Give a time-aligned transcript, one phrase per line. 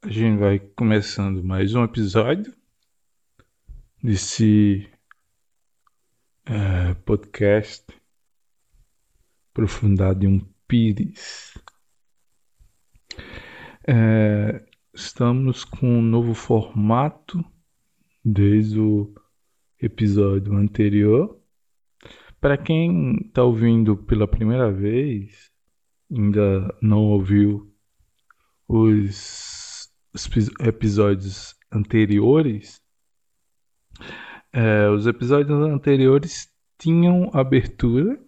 [0.00, 2.54] a gente vai começando mais um episódio
[4.02, 4.88] desse
[6.46, 7.84] é, podcast
[9.52, 11.58] Profundidade um Pires.
[13.86, 14.64] É,
[14.94, 17.44] estamos com um novo formato
[18.24, 19.12] desde o
[19.80, 21.40] episódio anterior.
[22.40, 25.50] Para quem está ouvindo pela primeira vez,
[26.08, 27.74] ainda não ouviu
[28.68, 29.57] os
[30.60, 32.80] episódios anteriores,
[34.52, 38.18] é, os episódios anteriores tinham abertura,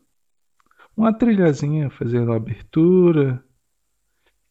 [0.97, 3.43] uma trilhazinha fazendo abertura,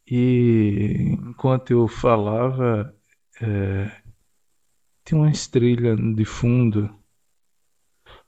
[0.09, 2.94] e enquanto eu falava,
[3.41, 4.02] é,
[5.05, 6.90] tinha uma estrela de fundo,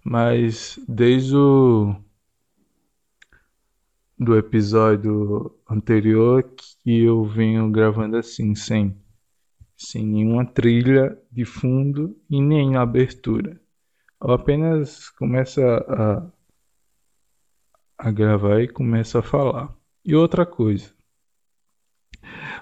[0.03, 1.95] mas desde o
[4.21, 6.43] do episódio anterior
[6.83, 8.95] que eu venho gravando assim, sem,
[9.75, 13.59] sem nenhuma trilha de fundo e nem abertura.
[14.23, 16.31] Eu apenas começo a,
[17.97, 19.75] a gravar e começo a falar.
[20.05, 20.93] E outra coisa,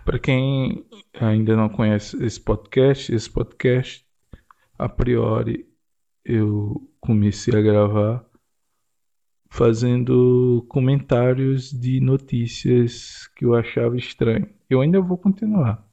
[0.06, 4.08] para quem ainda não conhece esse podcast, esse podcast,
[4.78, 5.68] a priori,
[6.24, 8.29] eu comecei a gravar
[9.50, 14.48] fazendo comentários de notícias que eu achava estranho.
[14.70, 15.86] Eu ainda vou continuar.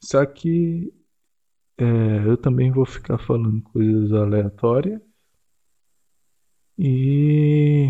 [0.00, 0.92] Só que
[1.78, 1.84] é,
[2.26, 5.00] eu também vou ficar falando coisas aleatórias.
[6.78, 7.88] E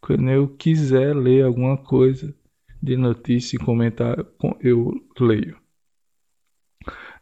[0.00, 2.34] quando eu quiser ler alguma coisa
[2.82, 4.26] de notícia e comentário,
[4.60, 5.58] eu leio.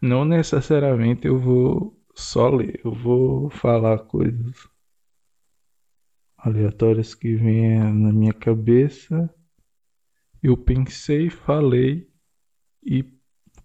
[0.01, 4.69] Não necessariamente eu vou só ler, eu vou falar coisas
[6.39, 9.33] aleatórias que vêm na minha cabeça.
[10.43, 12.09] Eu pensei, falei
[12.83, 13.05] e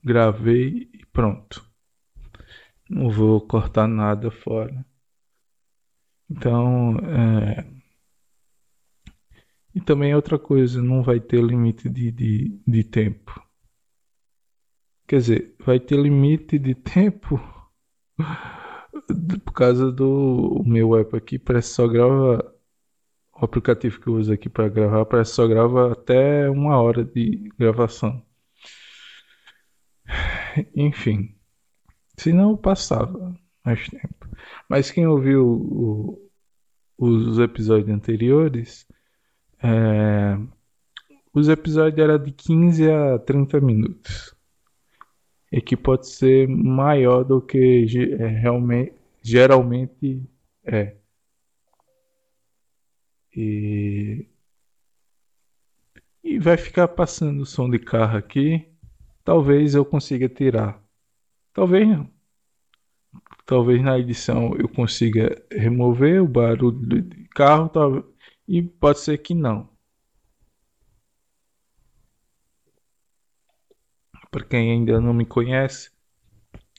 [0.04, 1.64] gravei e pronto.
[2.90, 4.86] Não vou cortar nada fora.
[6.30, 7.66] Então, é...
[9.76, 13.42] e também outra coisa, não vai ter limite de, de, de tempo.
[15.08, 17.40] Quer dizer, vai ter limite de tempo
[19.46, 22.53] por causa do meu app aqui, parece só grava
[23.36, 27.04] o aplicativo que eu uso aqui para gravar parece que só grava até uma hora
[27.04, 28.24] de gravação.
[30.76, 31.36] Enfim,
[32.18, 33.36] se não passava
[33.66, 34.28] mais tempo.
[34.70, 36.32] Mas quem ouviu o,
[36.98, 38.86] os episódios anteriores,
[39.62, 40.38] é,
[41.34, 44.36] os episódios eram de 15 a 30 minutos.
[45.52, 47.86] E que pode ser maior do que
[48.20, 50.24] é, realmente, geralmente
[50.66, 50.98] é.
[53.36, 54.28] E,
[56.24, 58.68] e vai ficar passando o som de carro aqui.
[59.24, 60.82] Talvez eu consiga tirar.
[61.54, 62.10] Talvez não.
[63.46, 67.72] Talvez na edição eu consiga remover o barulho de carro.
[68.48, 69.70] E pode ser que não.
[74.30, 75.92] Para quem ainda não me conhece,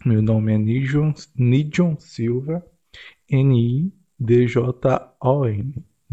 [0.04, 2.66] meu nome é Nijon, Nijon Silva,
[3.30, 3.94] N-I-D-J-O-N.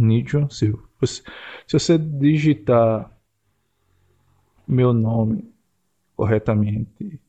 [0.01, 0.83] Nidion Silva.
[1.05, 1.23] Se
[1.71, 3.11] você digitar
[4.67, 5.53] meu nome
[6.15, 7.19] corretamente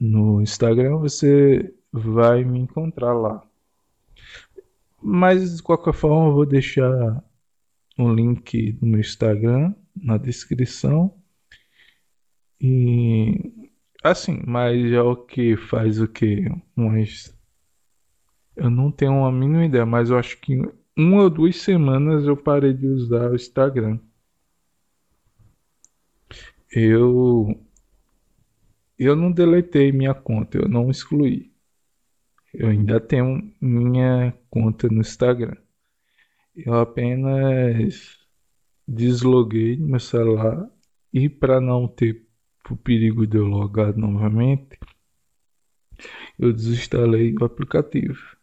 [0.00, 3.42] no Instagram, você vai me encontrar lá.
[5.00, 7.22] Mas de qualquer forma, eu vou deixar
[7.98, 11.14] um link no meu Instagram na descrição.
[12.60, 13.52] E
[14.02, 16.46] assim, mas é o que faz o que?
[16.74, 17.36] Mas
[18.56, 20.60] eu não tenho a mínima ideia, mas eu acho que
[20.98, 24.00] uma ou duas semanas eu parei de usar o Instagram.
[26.72, 27.56] Eu
[28.98, 31.52] eu não deletei minha conta, eu não excluí.
[32.52, 35.56] Eu ainda tenho minha conta no Instagram.
[36.56, 38.18] Eu apenas
[38.86, 40.68] desloguei meu celular
[41.12, 42.26] e para não ter
[42.70, 44.78] o perigo de eu logar novamente,
[46.38, 48.37] eu desinstalei o aplicativo.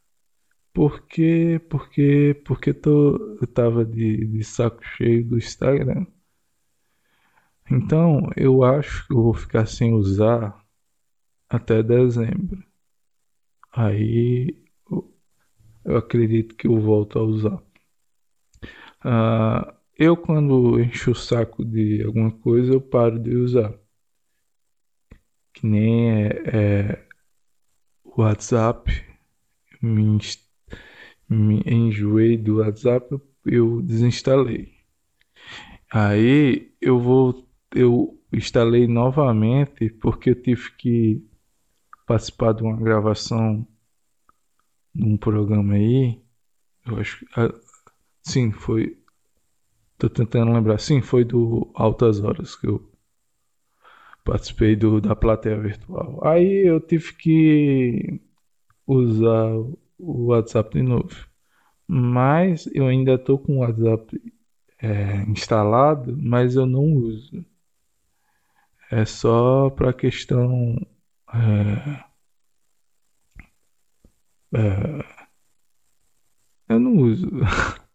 [0.75, 6.06] Porque, porque, porque tô, eu tava de, de saco cheio do Instagram.
[7.72, 10.62] Então, eu acho que eu vou ficar sem usar
[11.48, 12.62] até dezembro.
[13.72, 14.66] Aí,
[15.86, 17.63] eu acredito que eu volto a usar.
[19.00, 23.74] Uh, eu, quando encho o saco de alguma coisa, eu paro de usar.
[25.54, 27.07] Que nem é, é
[28.04, 28.92] WhatsApp
[31.30, 34.74] me enjoei do WhatsApp, eu desinstalei.
[35.92, 41.22] Aí eu vou eu instalei novamente porque eu tive que
[42.07, 43.68] participar de uma gravação
[44.94, 46.19] num programa aí.
[46.88, 47.25] Eu acho.
[47.38, 47.54] Ah,
[48.24, 48.98] sim, foi.
[49.98, 50.80] Tô tentando lembrar.
[50.80, 52.89] Sim, foi do Altas Horas que eu
[54.24, 56.19] participei do, da plateia virtual.
[56.25, 58.19] Aí eu tive que
[58.88, 59.51] usar
[59.97, 61.27] o WhatsApp de novo.
[61.88, 64.21] Mas eu ainda tô com o WhatsApp
[64.81, 67.45] é, instalado, mas eu não uso.
[68.92, 70.75] É só para questão.
[71.33, 72.03] É,
[74.57, 75.25] é,
[76.69, 77.27] eu não uso.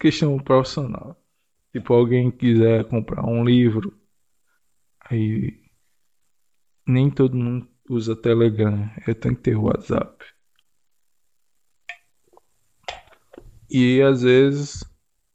[0.00, 1.16] questão profissional.
[1.72, 3.96] Tipo, alguém quiser comprar um livro,
[5.08, 5.60] aí
[6.86, 8.90] nem todo mundo usa Telegram.
[9.06, 10.24] Eu tenho que ter WhatsApp.
[13.70, 14.84] E às vezes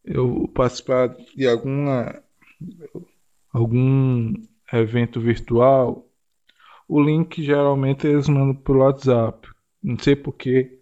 [0.04, 2.22] eu participar de alguma
[3.52, 4.34] algum
[4.74, 6.06] evento virtual,
[6.88, 9.48] o link geralmente eles mandam pelo WhatsApp.
[9.82, 10.80] Não sei porque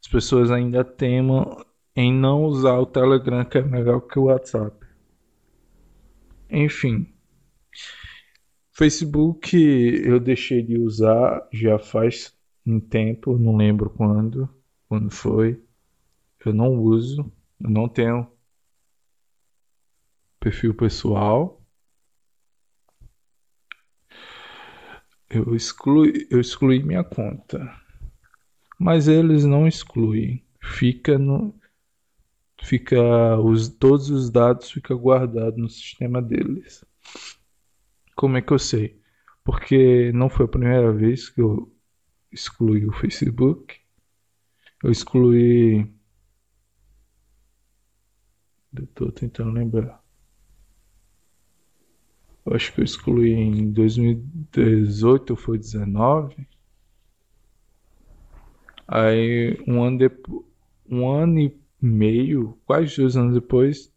[0.00, 4.76] as pessoas ainda temam em não usar o Telegram que é melhor que o WhatsApp.
[6.50, 7.06] Enfim.
[8.72, 12.34] Facebook eu deixei de usar já faz
[12.66, 14.48] um tempo, não lembro quando,
[14.88, 15.63] quando foi.
[16.44, 18.30] Eu não uso, eu não tenho
[20.38, 21.62] perfil pessoal.
[25.30, 27.58] Eu excluí, eu excluí minha conta.
[28.78, 30.44] Mas eles não excluem.
[30.60, 31.54] Fica no
[32.62, 36.84] fica os todos os dados fica guardado no sistema deles.
[38.14, 39.00] Como é que eu sei?
[39.42, 41.74] Porque não foi a primeira vez que eu
[42.30, 43.80] excluí o Facebook.
[44.82, 45.90] Eu excluí
[48.82, 50.02] eu tô tentando lembrar.
[52.44, 56.46] Eu acho que eu excluí em 2018 ou foi 19.
[58.86, 60.44] Aí um ano depois,
[60.86, 63.90] um ano e meio, quase dois anos depois,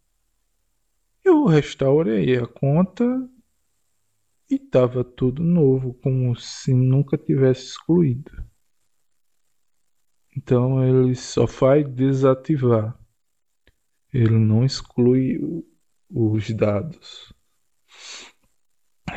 [1.22, 3.28] eu restaurei a conta
[4.50, 8.32] e tava tudo novo, como se nunca tivesse excluído.
[10.34, 12.97] Então ele só faz desativar
[14.12, 15.38] ele não exclui
[16.10, 17.32] os dados.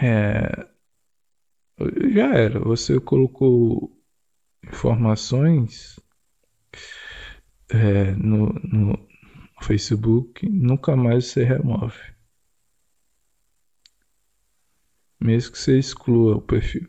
[0.01, 0.67] É,
[2.13, 3.97] já era, você colocou
[4.63, 5.99] informações
[7.69, 9.07] é, no, no
[9.61, 11.99] Facebook, nunca mais você remove.
[15.19, 16.88] Mesmo que você exclua o perfil.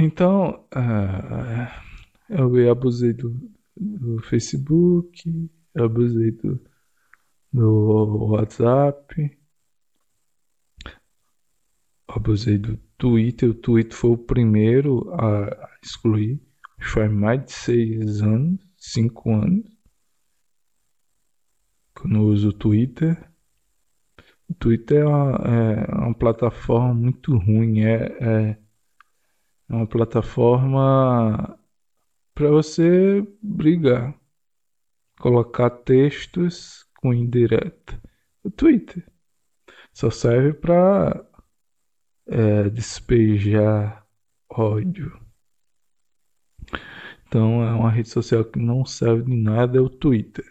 [0.00, 1.86] Então, uh,
[2.28, 3.30] eu abusei do,
[3.76, 6.60] do Facebook, abusei do,
[7.52, 9.38] do WhatsApp.
[12.08, 13.50] Abusei do Twitter.
[13.50, 16.40] O Twitter foi o primeiro a excluir.
[16.80, 19.64] Faz mais de seis anos, cinco anos.
[21.94, 23.30] Que eu não uso o Twitter.
[24.48, 27.80] O Twitter é uma, é uma plataforma muito ruim.
[27.80, 28.58] É, é,
[29.68, 31.58] é uma plataforma
[32.34, 34.14] para você brigar
[35.18, 38.00] colocar textos com indireta.
[38.42, 39.04] O Twitter
[39.92, 41.24] só serve para
[42.26, 44.06] é, despejar
[44.48, 45.20] ódio.
[47.26, 50.44] Então é uma rede social que não serve de nada, é o Twitter.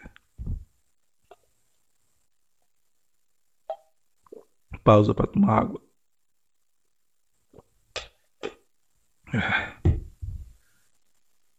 [4.84, 5.82] Pausa para tomar água.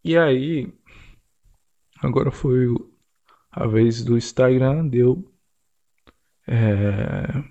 [0.04, 0.74] E aí,
[2.02, 2.97] agora foi o
[3.58, 5.34] a vez do Instagram deu
[6.48, 7.44] é,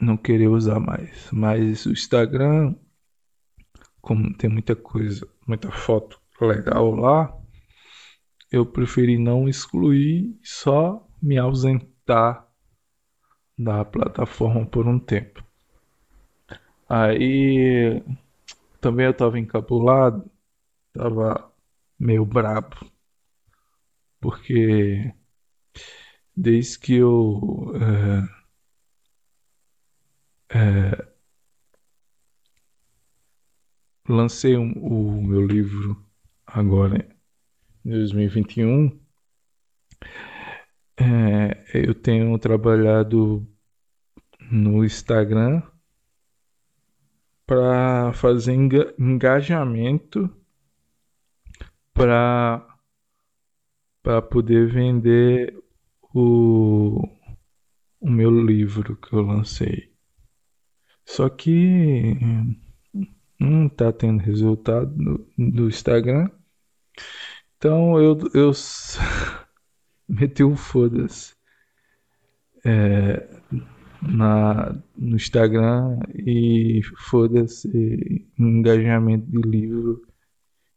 [0.00, 1.30] não querer usar mais.
[1.30, 2.74] Mas o Instagram,
[4.00, 7.38] como tem muita coisa, muita foto legal lá,
[8.50, 12.48] eu preferi não excluir, só me ausentar
[13.58, 15.44] da plataforma por um tempo.
[16.88, 18.02] Aí
[18.80, 20.30] também eu tava encabulado,
[20.94, 21.52] tava
[21.98, 22.93] meio brabo
[24.24, 25.12] porque
[26.34, 27.74] desde que eu
[30.48, 31.08] é, é,
[34.08, 36.02] lancei um, o meu livro
[36.46, 37.06] agora
[37.84, 38.98] em 2021,
[40.96, 43.46] é, eu tenho trabalhado
[44.50, 45.62] no Instagram
[47.44, 48.54] para fazer
[48.98, 50.34] engajamento
[51.92, 52.73] para
[54.04, 55.58] para poder vender
[56.14, 57.08] o,
[57.98, 59.90] o meu livro que eu lancei.
[61.06, 62.14] Só que
[63.40, 64.94] não tá tendo resultado
[65.38, 66.30] no, Instagram.
[67.56, 68.52] Então eu, eu
[70.06, 71.34] meti um foda-se
[72.62, 73.26] é,
[74.02, 80.06] no Instagram e foda-se engajamento de livro.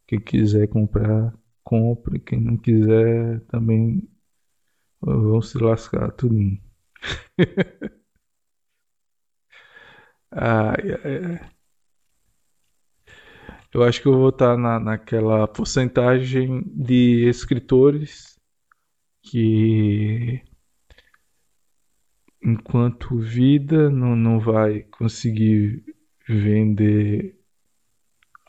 [0.06, 1.34] Quem quiser comprar,
[1.68, 2.18] compre.
[2.20, 4.08] Quem não quiser, também
[5.00, 6.34] vão se lascar tudo.
[13.72, 18.38] Eu acho que eu vou estar na, naquela porcentagem de escritores
[19.22, 20.42] que,
[22.42, 25.84] enquanto vida, não, não vai conseguir
[26.26, 27.38] vender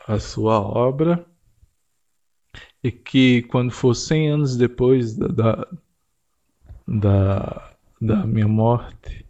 [0.06, 1.29] a sua obra
[2.82, 5.68] e que quando for 100 anos depois da, da,
[6.86, 9.26] da, da minha morte,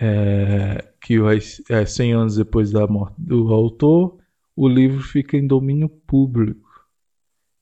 [0.00, 4.18] é, que vai é, 100 anos depois da morte do autor,
[4.56, 6.70] o livro fica em domínio público.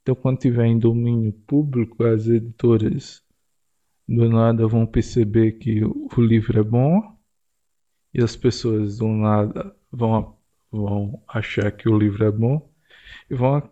[0.03, 3.23] Então, quando tiver em domínio público, as editoras
[4.09, 7.17] do nada vão perceber que o livro é bom
[8.13, 10.37] e as pessoas do nada vão,
[10.71, 12.69] vão achar que o livro é bom
[13.31, 13.63] e vão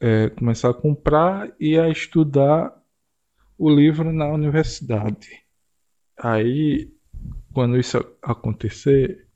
[0.00, 2.74] é, começar a comprar e a estudar
[3.58, 5.44] o livro na universidade.
[6.16, 6.90] Aí,
[7.52, 9.28] quando isso acontecer,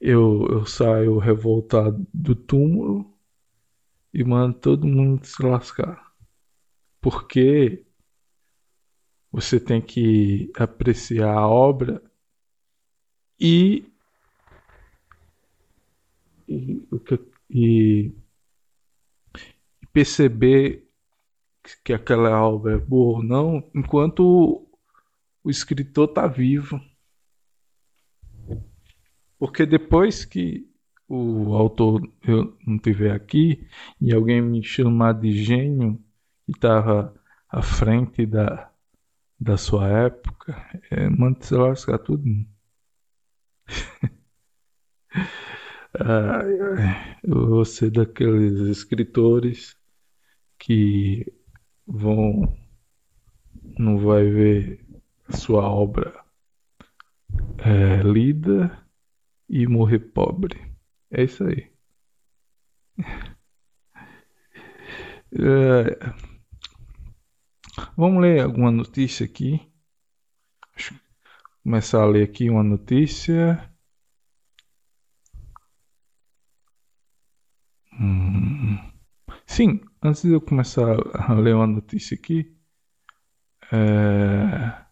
[0.00, 3.12] eu, eu saio revoltado do túmulo
[4.14, 6.12] e mando todo mundo se lascar.
[7.00, 7.84] Porque
[9.30, 12.02] você tem que apreciar a obra
[13.38, 13.84] e,
[16.48, 16.82] e,
[17.50, 18.12] e,
[19.98, 20.88] perceber
[21.84, 24.70] que aquela obra é boa ou não enquanto
[25.42, 26.80] o, escritor está vivo.
[29.40, 30.70] Porque depois que
[31.08, 33.66] o autor eu não estiver aqui
[34.00, 36.00] e alguém me chamar de gênio
[36.46, 37.12] e estava
[37.48, 38.70] à frente da,
[39.40, 40.54] da sua época,
[40.92, 42.24] é, manda se lascar tudo.
[47.24, 49.77] eu vou ser daqueles escritores
[50.68, 51.24] que
[51.86, 52.54] vão
[53.78, 54.84] não vai ver
[55.30, 56.22] sua obra
[57.56, 58.86] é, lida
[59.48, 60.60] e morrer pobre.
[61.10, 61.72] É isso aí.
[65.32, 65.98] É...
[67.96, 69.72] Vamos ler alguma notícia aqui.
[71.62, 73.72] começar a ler aqui uma notícia.
[77.98, 78.78] Hum.
[79.46, 82.54] Sim, antes de eu começar a ler uma notícia aqui,
[83.72, 84.86] é...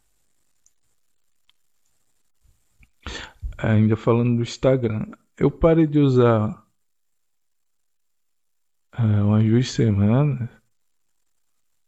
[3.59, 5.07] ainda falando do Instagram,
[5.39, 6.67] eu parei de usar
[8.99, 10.49] uh, umas duas semanas.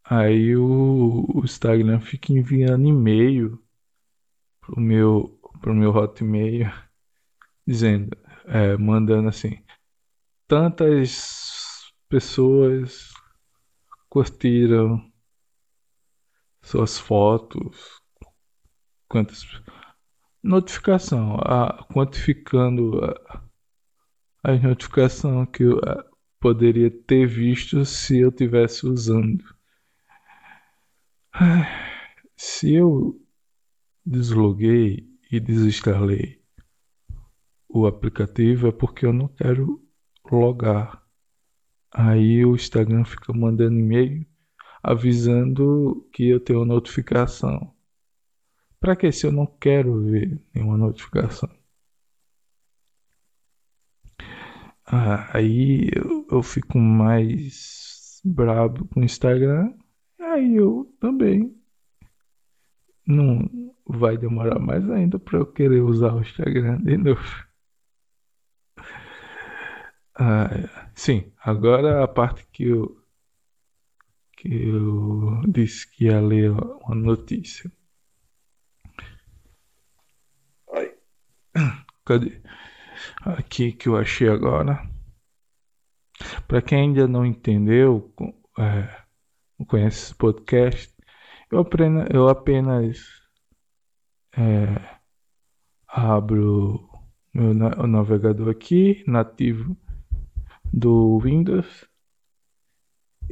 [0.05, 3.63] Aí o, o Instagram fica enviando e-mail
[4.61, 6.71] pro meu, pro meu hotmail
[7.67, 9.63] dizendo, é, mandando assim,
[10.47, 11.58] tantas
[12.09, 13.13] pessoas
[14.09, 15.13] curtiram
[16.63, 18.01] suas fotos,
[19.09, 19.45] quantas
[20.43, 23.43] notificação, a, quantificando a,
[24.45, 26.05] a notificação que eu a,
[26.41, 29.45] poderia ter visto se eu tivesse usando.
[32.37, 33.21] Se eu
[34.07, 36.39] desloguei e desinstalei
[37.69, 39.81] o aplicativo é porque eu não quero
[40.31, 41.07] logar.
[41.93, 44.27] Aí o Instagram fica mandando e-mail
[44.83, 47.75] avisando que eu tenho notificação.
[48.81, 51.51] Para que se eu não quero ver nenhuma notificação?
[54.87, 59.75] Ah, aí eu, eu fico mais brabo com o Instagram.
[60.19, 61.55] Aí eu também
[63.07, 67.48] não vai demorar mais ainda para eu querer usar o Instagram de novo.
[70.21, 70.49] Ah,
[70.97, 73.01] sim, agora a parte que eu
[74.37, 77.71] que eu disse que ia ler uma notícia.
[82.05, 82.43] Cadê?
[83.23, 84.89] Aqui que eu achei agora.
[86.49, 88.13] Para quem ainda não entendeu,
[88.59, 89.05] é,
[89.59, 90.93] não conhece esse podcast,
[91.51, 92.99] eu, aprendo, eu apenas
[94.37, 94.99] é,
[95.87, 96.89] abro
[97.33, 99.77] meu o navegador aqui, nativo
[100.73, 101.89] do Windows,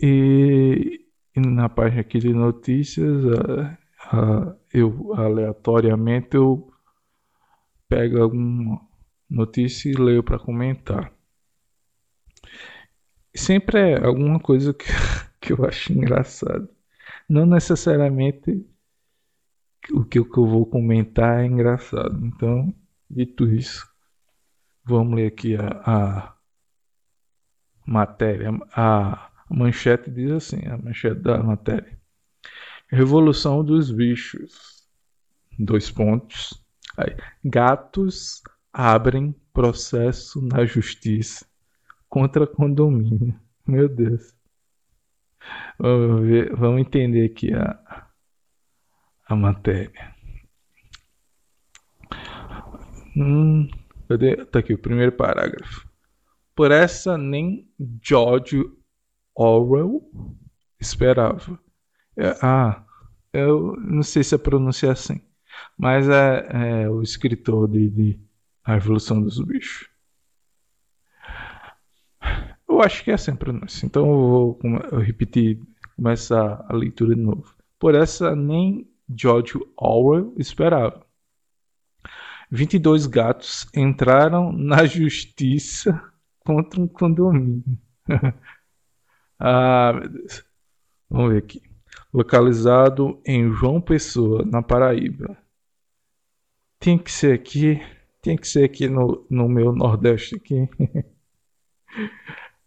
[0.01, 6.71] e, e na página aqui de notícias uh, eu aleatoriamente eu
[7.89, 8.81] pego alguma
[9.29, 11.13] notícia e leio para comentar.
[13.35, 14.85] Sempre é alguma coisa que,
[15.41, 16.69] que eu acho engraçado.
[17.29, 18.67] Não necessariamente
[19.93, 22.25] o que eu vou comentar é engraçado.
[22.25, 22.75] Então,
[23.09, 23.87] dito isso,
[24.85, 26.36] vamos ler aqui a, a
[27.87, 28.51] matéria.
[28.75, 31.99] A manchete diz assim: a manchete da matéria.
[32.89, 34.87] Revolução dos bichos.
[35.59, 36.63] Dois pontos.
[36.99, 41.47] Aí, gatos abrem processo na justiça
[42.09, 43.39] contra condomínio.
[43.67, 44.35] Meu Deus.
[45.79, 48.07] Vamos, ver, vamos entender aqui a,
[49.29, 50.15] a matéria.
[53.17, 53.69] Hum,
[54.09, 54.45] cadê?
[54.47, 55.89] Tá aqui o primeiro parágrafo.
[56.57, 57.71] Por essa nem
[58.03, 58.65] George
[59.35, 60.03] Orwell
[60.81, 61.61] esperava.
[62.17, 62.83] É, ah,
[63.31, 65.21] eu não sei se a pronúncia é assim,
[65.77, 68.21] mas é, é o escritor de, de
[68.65, 69.91] A Revolução dos Bichos.
[72.67, 74.59] Eu acho que é assim a pronúncia, então eu vou
[74.99, 75.61] repetir,
[75.95, 77.55] começar a leitura de novo.
[77.79, 81.05] Por essa nem George Orwell esperava.
[82.51, 86.03] 22 gatos entraram na justiça
[86.47, 87.65] contra um condomínio.
[89.39, 90.45] ah, meu Deus.
[91.11, 91.77] Vamos ver aqui
[92.17, 95.37] localizado em João Pessoa, na Paraíba.
[96.79, 97.79] Tem que ser aqui,
[98.23, 100.69] tem que ser aqui no, no meu Nordeste aqui.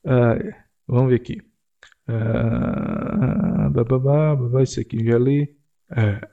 [0.05, 0.35] ah,
[0.87, 1.41] vamos ver aqui.
[2.07, 5.55] Ah, bababá, babá, isso aqui já li.
[5.91, 6.29] É,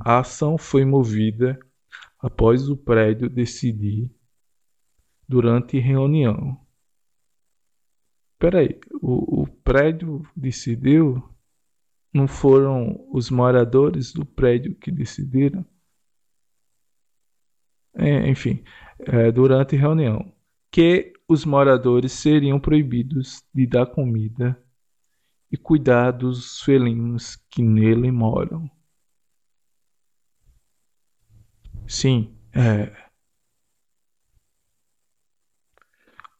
[0.00, 1.58] a ação foi movida
[2.18, 4.10] após o prédio decidir
[5.28, 6.58] durante reunião.
[8.38, 11.22] Peraí, o, o prédio decidiu
[12.12, 15.64] não foram os moradores do prédio que decidiram?
[17.94, 18.62] É, enfim,
[19.00, 20.32] é, durante a reunião,
[20.70, 24.56] que os moradores seriam proibidos de dar comida
[25.50, 28.70] e cuidar dos felinos que nele moram.
[31.88, 33.08] Sim, é.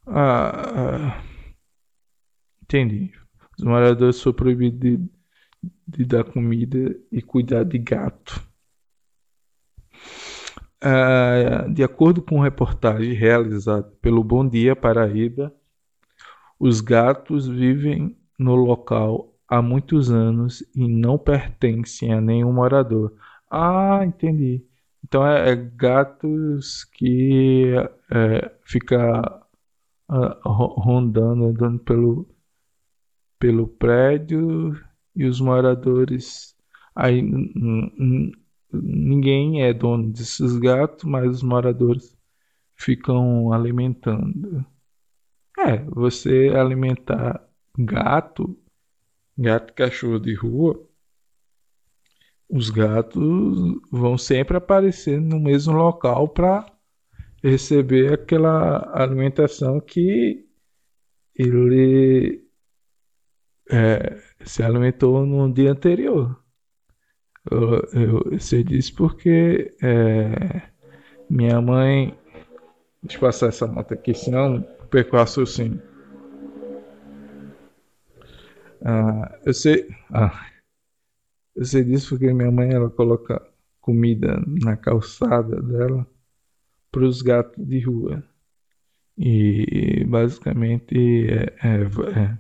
[0.07, 1.28] Ah, ah,
[2.69, 3.13] entendi.
[3.59, 5.19] Os moradores foram proibidos de
[5.87, 8.47] de dar comida e cuidar de gato.
[10.85, 15.53] Uh, de acordo com reportagem realizada pelo Bom Dia Paraíba,
[16.59, 23.13] os gatos vivem no local há muitos anos e não pertencem a nenhum morador.
[23.51, 24.65] Ah, entendi.
[25.03, 27.73] Então é, é gatos que
[28.11, 29.43] é, fica
[30.11, 32.29] uh, rondando, andando pelo,
[33.39, 34.79] pelo prédio
[35.15, 36.57] e os moradores
[36.95, 37.23] aí
[38.73, 42.17] ninguém é dono desses gatos, mas os moradores
[42.75, 44.65] ficam alimentando.
[45.59, 48.59] É, você alimentar gato,
[49.37, 50.89] gato cachorro de rua,
[52.49, 53.23] os gatos
[53.91, 56.67] vão sempre aparecer no mesmo local para
[57.43, 60.47] receber aquela alimentação que
[61.35, 62.48] ele
[63.71, 66.39] é, se alimentou no dia anterior.
[67.51, 70.63] Eu, eu disso porque é,
[71.31, 72.17] minha mãe.
[73.03, 75.81] Deixa eu passar essa moto aqui, senão perco o raciocínio.
[78.85, 79.89] Ah, eu sei.
[80.13, 80.47] Ah,
[81.55, 83.41] eu sei disso porque minha mãe ela coloca
[83.81, 86.07] comida na calçada dela
[86.91, 88.23] para os gatos de rua.
[89.17, 91.83] E basicamente é, é,
[92.21, 92.39] é,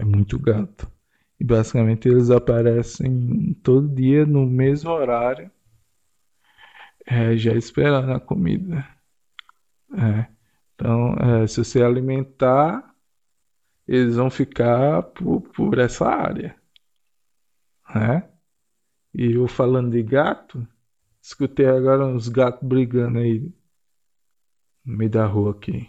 [0.00, 0.90] é muito gato.
[1.38, 5.50] E basicamente eles aparecem todo dia no mesmo horário,
[7.06, 8.86] é, já esperando a comida.
[9.92, 10.26] É.
[10.74, 12.94] Então, é, se você alimentar,
[13.86, 16.56] eles vão ficar por, por essa área.
[17.94, 18.28] Né?
[19.14, 20.66] E eu falando de gato,
[21.20, 23.52] escutei agora uns gatos brigando aí
[24.84, 25.88] no meio da rua aqui.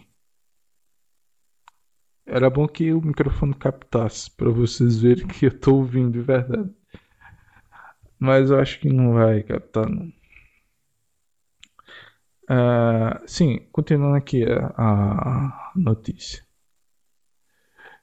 [2.26, 6.70] Era bom que o microfone captasse para vocês verem que eu estou ouvindo de verdade.
[8.18, 10.12] Mas eu acho que não vai captar não.
[12.44, 16.44] Uh, sim, continuando aqui a, a notícia.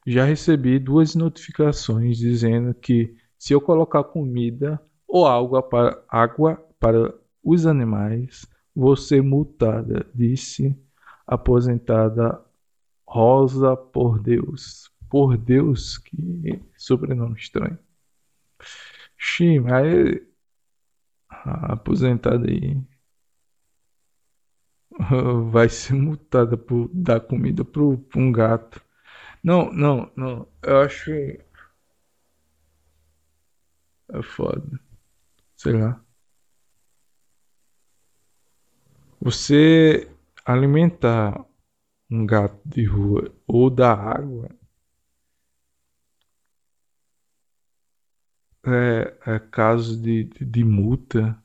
[0.06, 7.14] Já recebi duas notificações dizendo que se eu colocar comida ou água para, água para
[7.44, 10.78] os animais, vou ser multada, disse
[11.26, 12.44] aposentada
[13.10, 14.92] Rosa por Deus.
[15.10, 17.80] Por Deus, que sobrenome estranho.
[19.18, 20.24] Sim, aí
[21.28, 22.80] aposentada aí
[25.52, 28.80] vai ser multada por dar comida pro, um gato.
[29.44, 30.48] Não, não, não.
[30.62, 31.12] Eu acho.
[31.12, 31.42] É
[34.22, 34.80] foda.
[35.56, 36.00] Sei lá.
[39.20, 40.08] Você
[40.46, 41.49] alimentar
[42.10, 44.50] um gato de rua ou dar água
[48.66, 51.42] é, é caso de, de, de multa.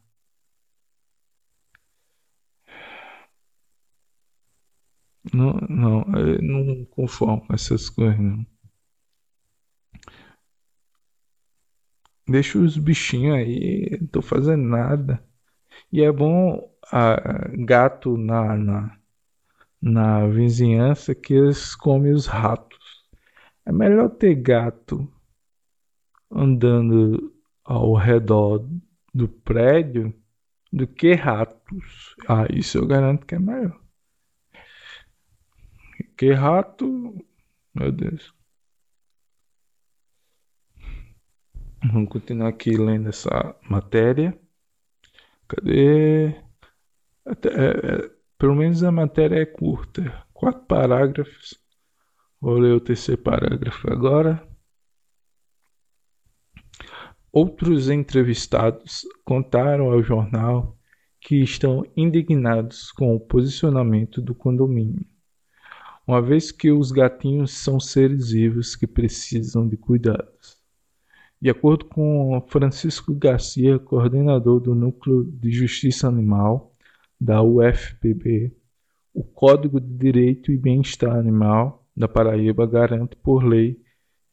[5.33, 8.47] Não, não, eu não conformo com essas coisas, não.
[12.27, 15.23] Deixa os bichinhos aí, não tô fazendo nada.
[15.93, 16.61] E é bom
[16.93, 17.17] a,
[17.67, 19.01] gato na, na,
[19.85, 23.05] na vizinhança que eles comem os ratos.
[23.67, 25.07] É melhor ter gato
[26.31, 28.67] andando ao redor
[29.13, 30.15] do prédio
[30.73, 32.17] do que ratos.
[32.27, 33.79] Ah, isso eu garanto que é melhor.
[36.17, 37.15] Que rato,
[37.75, 38.35] meu Deus.
[41.93, 44.39] Vamos continuar aqui lendo essa matéria.
[45.47, 46.43] Cadê?
[47.27, 51.59] Até, é, é, pelo menos a matéria é curta, quatro parágrafos.
[52.41, 54.47] Vou ler o terceiro parágrafo agora.
[57.33, 60.77] Outros entrevistados contaram ao jornal
[61.21, 65.07] que estão indignados com o posicionamento do condomínio,
[66.07, 70.59] uma vez que os gatinhos são seres vivos que precisam de cuidados.
[71.41, 76.74] De acordo com Francisco Garcia, coordenador do Núcleo de Justiça Animal
[77.21, 78.53] da UFPB,
[79.13, 83.81] o Código de Direito e Bem-Estar Animal da Paraíba garante por lei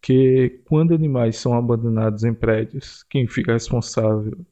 [0.01, 4.43] que quando animais são abandonados em prédios, quem fica responsável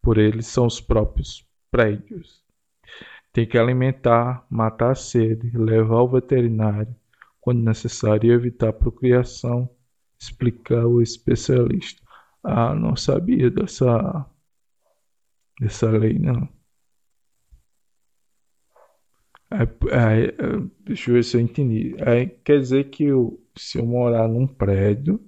[0.00, 2.42] por eles são os próprios prédios.
[3.32, 6.94] Tem que alimentar, matar a sede, levar ao veterinário
[7.40, 9.68] quando necessário e evitar a procriação,
[10.18, 12.00] explicar o especialista.
[12.42, 14.26] Ah, não sabia dessa
[15.60, 16.48] dessa lei não.
[19.92, 20.32] Aí,
[20.80, 21.94] deixa eu ver se eu entendi.
[22.04, 25.20] Aí, quer dizer que eu, se eu morar num prédio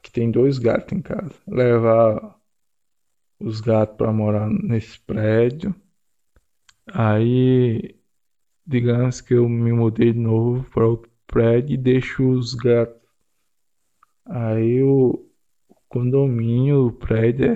[0.00, 2.38] que tem dois gatos em casa, levar
[3.40, 5.74] os gatos para morar nesse prédio,
[6.86, 7.96] aí
[8.66, 12.96] digamos que eu me mudei de novo para outro prédio e deixo os gatos.
[14.24, 15.28] Aí o
[15.88, 17.46] condomínio, o prédio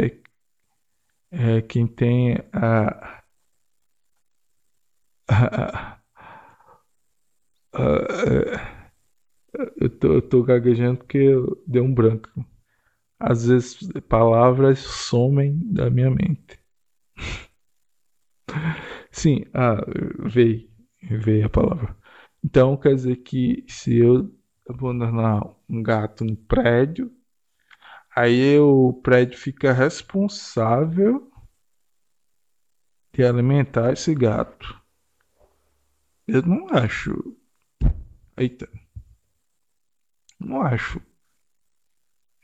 [1.31, 3.22] é, é quem tem a
[9.77, 12.29] eu, tô, eu tô gaguejando porque eu dei um branco.
[13.21, 16.59] Às vezes palavras somem da minha mente.
[19.11, 19.77] Sim, ah,
[20.25, 20.69] veio,
[21.03, 21.97] veio a palavra.
[22.45, 24.33] Então quer dizer que se eu
[24.69, 27.11] abandonar um gato no prédio,
[28.15, 31.31] aí o prédio fica responsável
[33.15, 34.82] de alimentar esse gato.
[36.27, 37.37] Eu não acho.
[38.37, 38.69] Eita.
[40.39, 41.01] Não acho.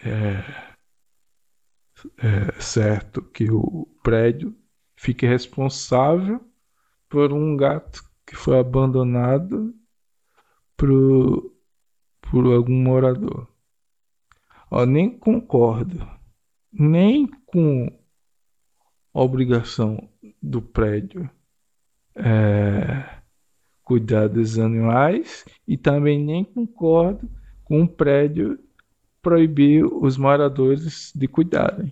[0.01, 0.75] É,
[2.19, 4.57] é certo que o prédio
[4.97, 6.41] fique responsável
[7.09, 9.75] por um gato que foi abandonado
[10.77, 11.53] por,
[12.21, 13.49] por algum morador.
[14.71, 16.07] Ó, nem concordo,
[16.71, 17.89] nem com
[19.15, 20.09] a obrigação
[20.43, 21.29] do prédio
[22.15, 23.18] é,
[23.89, 27.27] cuidar dos animais e também nem concordo
[27.65, 28.59] com o prédio
[29.23, 31.91] proibir os moradores de cuidarem.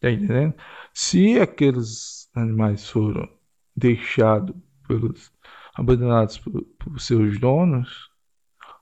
[0.00, 0.54] Tá entendendo?
[0.92, 3.28] Se aqueles animais foram
[3.76, 4.56] deixados
[4.88, 5.32] pelos
[5.76, 8.10] abandonados por, por seus donos,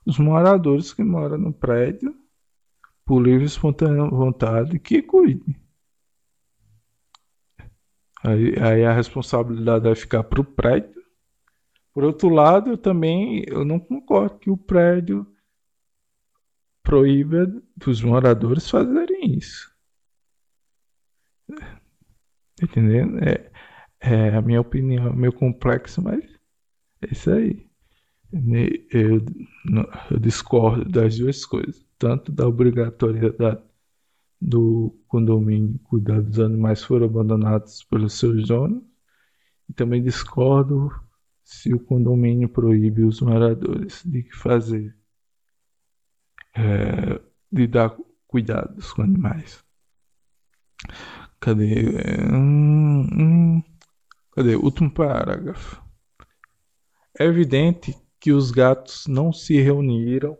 [0.06, 2.16] os moradores que moram no prédio,
[3.04, 5.54] por livre e espontânea vontade, que cuidem.
[8.26, 11.00] Aí, aí a responsabilidade vai ficar para o prédio.
[11.94, 15.24] Por outro lado, eu também eu não concordo que o prédio
[16.82, 19.72] proíba dos moradores fazerem isso.
[22.60, 23.18] Entendendo?
[23.22, 23.48] É,
[24.00, 26.24] é a minha opinião, meu complexo, mas
[27.02, 27.64] é isso aí.
[28.90, 29.24] Eu,
[30.10, 33.62] eu discordo das duas coisas, tanto da obrigatoriedade
[34.40, 38.82] do condomínio cuidar dos animais foram abandonados pelos seus donos.
[39.68, 40.90] E também discordo
[41.42, 44.96] se o condomínio proíbe os moradores de fazer,
[46.54, 47.20] é,
[47.50, 47.96] de dar
[48.26, 49.64] cuidados com animais.
[51.40, 51.90] Cadê?
[52.32, 53.62] Hum, hum,
[54.32, 54.56] cadê?
[54.56, 55.82] Último parágrafo.
[57.18, 60.36] É evidente que os gatos não se reuniram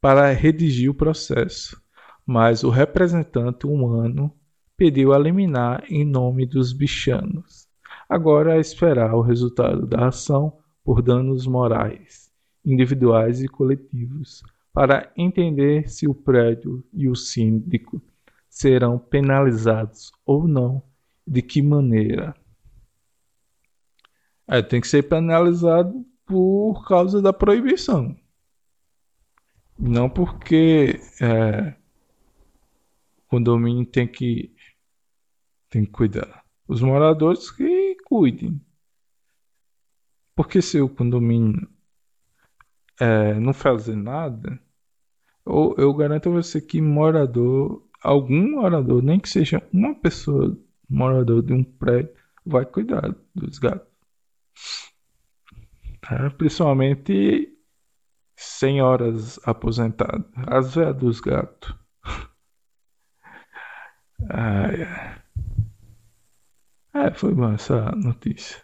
[0.00, 1.81] para redigir o processo,
[2.26, 4.32] mas o representante humano
[4.76, 7.68] pediu a liminar em nome dos bichanos.
[8.08, 12.30] Agora é esperar o resultado da ação por danos morais,
[12.64, 18.02] individuais e coletivos, para entender se o prédio e o síndico
[18.48, 20.82] serão penalizados ou não,
[21.26, 22.34] de que maneira.
[24.48, 28.16] É, tem que ser penalizado por causa da proibição.
[29.78, 31.74] Não porque é,
[33.32, 34.54] condomínio tem que,
[35.70, 36.44] tem que cuidar.
[36.68, 38.60] Os moradores que cuidem.
[40.34, 41.66] Porque se o condomínio
[43.00, 44.60] é, não fazer nada,
[45.46, 50.54] eu, eu garanto a você que morador, algum morador, nem que seja uma pessoa
[50.86, 52.14] morador de um prédio,
[52.44, 53.88] vai cuidar dos gatos.
[56.10, 57.48] É, principalmente
[58.36, 61.81] senhoras aposentadas, as velhas dos gatos.
[64.30, 64.68] Ah,
[66.94, 68.62] é, foi bom essa notícia.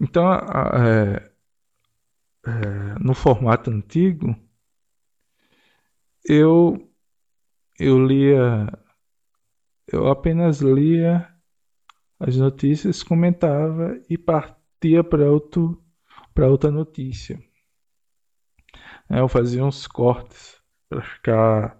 [0.00, 1.30] Então, é,
[2.46, 4.36] é, no formato antigo,
[6.24, 6.84] eu
[7.78, 8.66] eu lia,
[9.86, 11.28] eu apenas lia
[12.18, 15.82] as notícias, comentava e partia para outro
[16.34, 17.42] para outra notícia.
[19.10, 21.77] Eu fazia uns cortes para ficar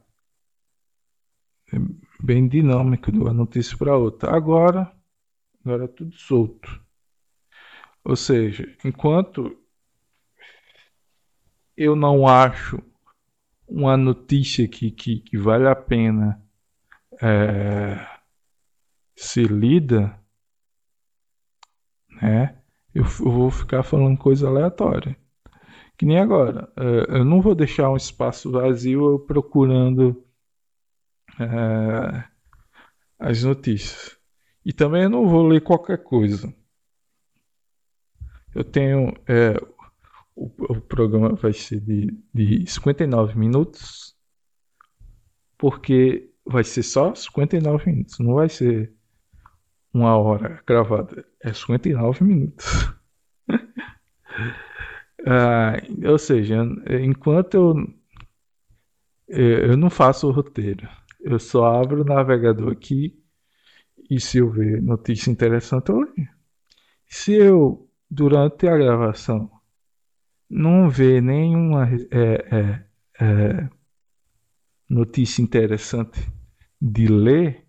[2.22, 4.34] bem dinâmico de uma notícia para outra.
[4.34, 4.92] Agora,
[5.64, 6.82] agora é tudo solto.
[8.04, 9.56] Ou seja, enquanto
[11.76, 12.82] eu não acho
[13.66, 16.42] uma notícia que, que, que vale a pena
[17.20, 18.04] é,
[19.14, 20.18] ser lida,
[22.20, 22.58] né?
[22.94, 25.16] Eu, eu, vou ficar falando coisa aleatória.
[25.96, 26.72] Que nem agora.
[26.76, 30.24] É, eu não vou deixar um espaço vazio procurando
[31.40, 32.24] é,
[33.18, 34.18] as notícias.
[34.64, 36.52] E também eu não vou ler qualquer coisa.
[38.54, 39.14] Eu tenho.
[39.26, 39.54] É,
[40.34, 44.16] o, o, programa vai ser de, de 59 minutos.
[45.56, 48.18] Porque vai ser só 59 minutos.
[48.18, 48.92] Não vai ser
[49.92, 51.24] uma hora gravada.
[51.42, 52.66] É 59 minutos.
[55.26, 55.74] ah,
[56.06, 56.56] ou seja,
[57.02, 57.74] enquanto eu,
[59.70, 60.88] eu não faço o roteiro,
[61.20, 63.18] eu só abro o navegador aqui
[64.10, 66.28] e se eu ver notícia interessante eu leio.
[67.06, 69.50] Se eu, durante a gravação,
[70.48, 72.84] não ver nenhuma é,
[73.20, 73.68] é, é,
[74.88, 76.20] notícia interessante
[76.80, 77.66] de ler,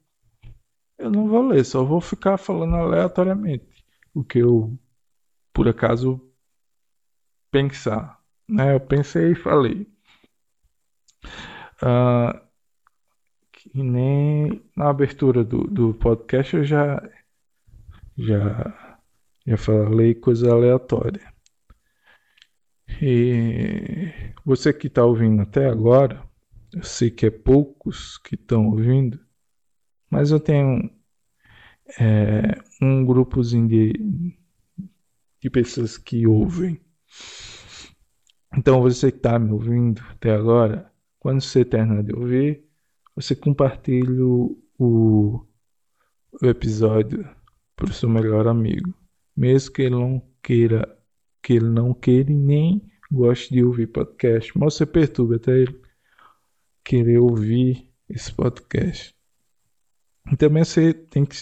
[0.98, 4.78] eu não vou ler, só vou ficar falando aleatoriamente o que eu,
[5.54, 6.22] por acaso,
[7.52, 8.20] pensar.
[8.48, 8.76] Né?
[8.76, 9.88] Eu pensei e falei.
[11.82, 12.49] Uh,
[13.60, 17.10] que nem na abertura do, do podcast eu já,
[18.18, 18.98] já,
[19.46, 21.22] já falei coisa aleatória.
[23.02, 24.14] E
[24.46, 26.24] você que está ouvindo até agora,
[26.74, 29.20] eu sei que é poucos que estão ouvindo,
[30.10, 30.90] mas eu tenho
[32.00, 34.38] é, um grupozinho de,
[35.42, 36.80] de pessoas que ouvem.
[38.56, 42.69] Então você que está me ouvindo até agora, quando você terminar de ouvir,
[43.16, 45.46] você compartilha o, o
[46.44, 47.28] episódio
[47.76, 48.94] para o seu melhor amigo,
[49.36, 50.98] mesmo que ele não queira,
[51.42, 55.80] que ele não queira nem goste de ouvir podcast, mas você perturba até ele
[56.84, 59.16] querer ouvir esse podcast.
[60.32, 61.38] E também você tem que,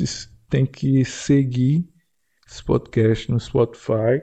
[0.50, 1.88] tem que seguir
[2.48, 4.22] esse podcast no Spotify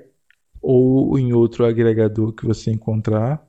[0.61, 3.47] ou em outro agregador que você encontrar.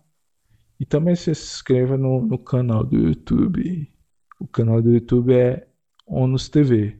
[0.79, 3.91] E também se inscreva no, no canal do YouTube.
[4.39, 5.67] O canal do YouTube é
[6.05, 6.99] Onus TV.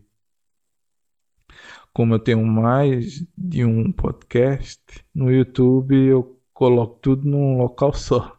[1.94, 4.82] Como eu tenho mais de um podcast,
[5.14, 8.38] no YouTube eu coloco tudo num local só.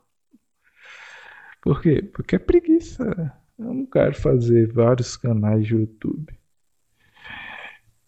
[1.62, 2.02] Por quê?
[2.02, 3.04] Porque é preguiça.
[3.58, 6.38] Eu não quero fazer vários canais de YouTube.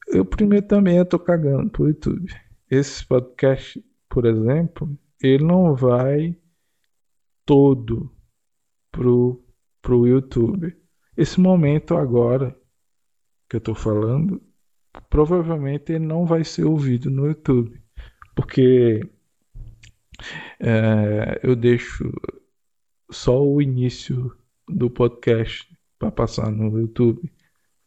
[0.08, 2.32] Eu primeiro também estou cagando pro YouTube.
[2.70, 6.36] Esse podcast, por exemplo, ele não vai
[7.48, 8.14] todo
[8.92, 9.42] pro,
[9.80, 10.76] pro YouTube.
[11.16, 12.54] Esse momento agora
[13.48, 14.38] que eu estou falando,
[15.08, 17.82] provavelmente ele não vai ser ouvido no YouTube.
[18.37, 19.00] Porque
[20.61, 22.12] é, eu deixo
[23.11, 24.37] só o início
[24.68, 27.32] do podcast para passar no YouTube.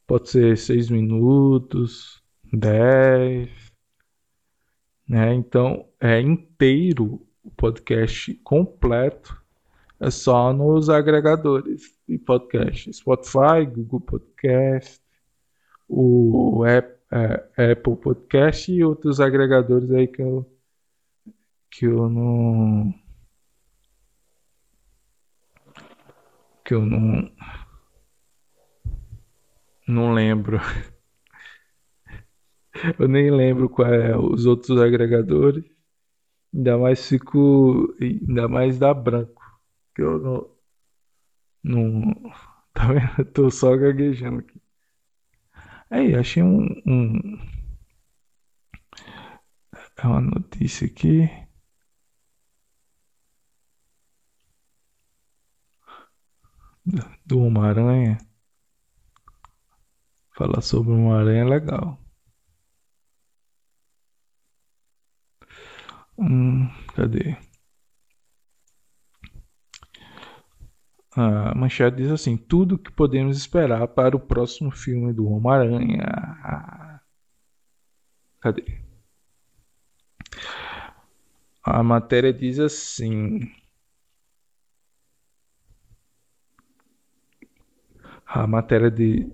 [0.08, 2.20] Pode ser 6 minutos,
[2.52, 3.48] 10,
[5.08, 5.36] né?
[5.36, 9.41] Então é inteiro o podcast completo
[10.02, 15.00] é só nos agregadores de podcast, Spotify, Google Podcast,
[15.88, 20.46] o é, Apple Podcast e outros agregadores aí que eu
[21.70, 22.94] que eu não
[26.66, 27.32] que eu não
[29.88, 30.60] não lembro.
[32.98, 35.64] Eu nem lembro qual é os outros agregadores.
[36.54, 37.94] Ainda mais fico.
[38.02, 39.41] Ainda mais dá branco.
[39.96, 40.50] Que eu não.
[41.64, 42.32] Não.
[42.74, 43.26] Tá vendo?
[43.34, 44.62] Tô só gaguejando aqui.
[45.90, 46.68] Aí, achei um.
[46.86, 47.38] um
[49.98, 51.30] é uma notícia aqui.
[57.26, 58.18] Do Homem-Aranha.
[60.36, 61.98] Falar sobre uma aranha é legal.
[66.18, 67.38] Hum, cadê?
[71.16, 77.02] A manchete diz assim: tudo que podemos esperar para o próximo filme do Homem-Aranha.
[78.40, 78.82] Cadê?
[81.64, 83.52] A matéria diz assim:
[88.26, 89.30] a matéria de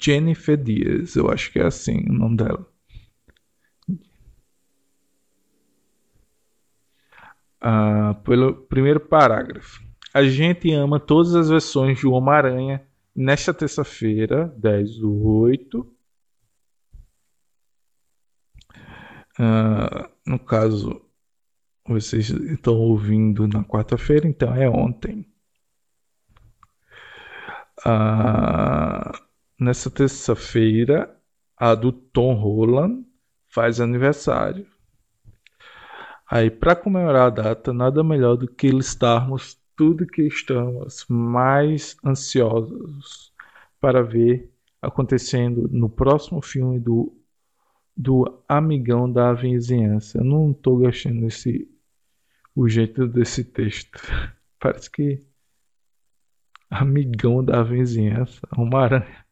[0.00, 2.66] Jennifer Dias, eu acho que é assim o nome dela.
[7.60, 9.87] Ah, pelo primeiro parágrafo.
[10.18, 15.96] A gente ama todas as versões de Homem-Aranha nesta terça-feira, 10 do 8.
[19.38, 21.00] Uh, no caso,
[21.86, 25.24] vocês estão ouvindo na quarta-feira, então é ontem.
[27.86, 29.16] Uh,
[29.56, 31.16] nessa terça-feira,
[31.56, 33.06] a do Tom Holland
[33.46, 34.66] faz aniversário.
[36.28, 43.32] Aí, para comemorar a data, nada melhor do que listarmos tudo que estamos mais ansiosos
[43.80, 47.16] para ver acontecendo no próximo filme do,
[47.96, 50.18] do Amigão da Vizinhança.
[50.18, 51.70] Eu não estou gostando desse
[52.56, 54.02] o jeito desse texto.
[54.58, 55.24] Parece que
[56.68, 59.24] Amigão da Vizinhança, uma aranha.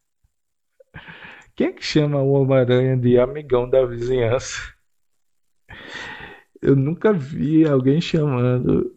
[1.57, 4.75] Quem é que chama o Homem-Aranha de amigão da vizinhança?
[6.63, 8.97] Eu nunca vi alguém chamando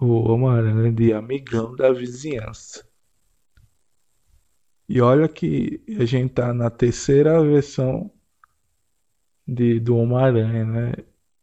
[0.00, 2.86] o Homem-Aranha de amigão da vizinhança.
[4.88, 8.10] E olha que a gente tá na terceira versão
[9.46, 10.92] de, do Homem-Aranha, né?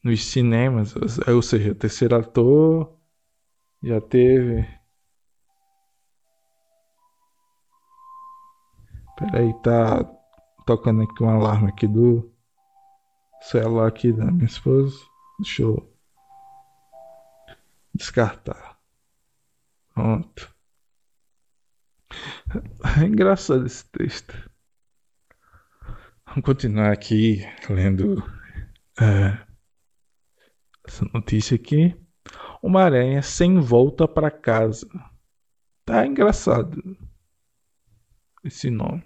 [0.03, 0.93] Nos cinemas.
[1.27, 2.97] Ou seja, terceiro ator
[3.81, 4.65] já teve.
[9.17, 10.03] Peraí, tá
[10.65, 12.31] tocando aqui um alarme aqui do
[13.41, 14.97] celular aqui da minha esposa.
[15.39, 15.92] Deixa eu
[17.93, 18.79] descartar.
[19.93, 20.53] Pronto.
[22.99, 24.33] É engraçado esse texto.
[26.25, 28.23] Vamos continuar aqui lendo
[28.99, 29.37] é,
[30.85, 31.95] essa notícia aqui.
[32.61, 34.87] Uma aranha sem volta para casa.
[35.85, 36.81] Tá engraçado
[38.43, 39.03] esse nome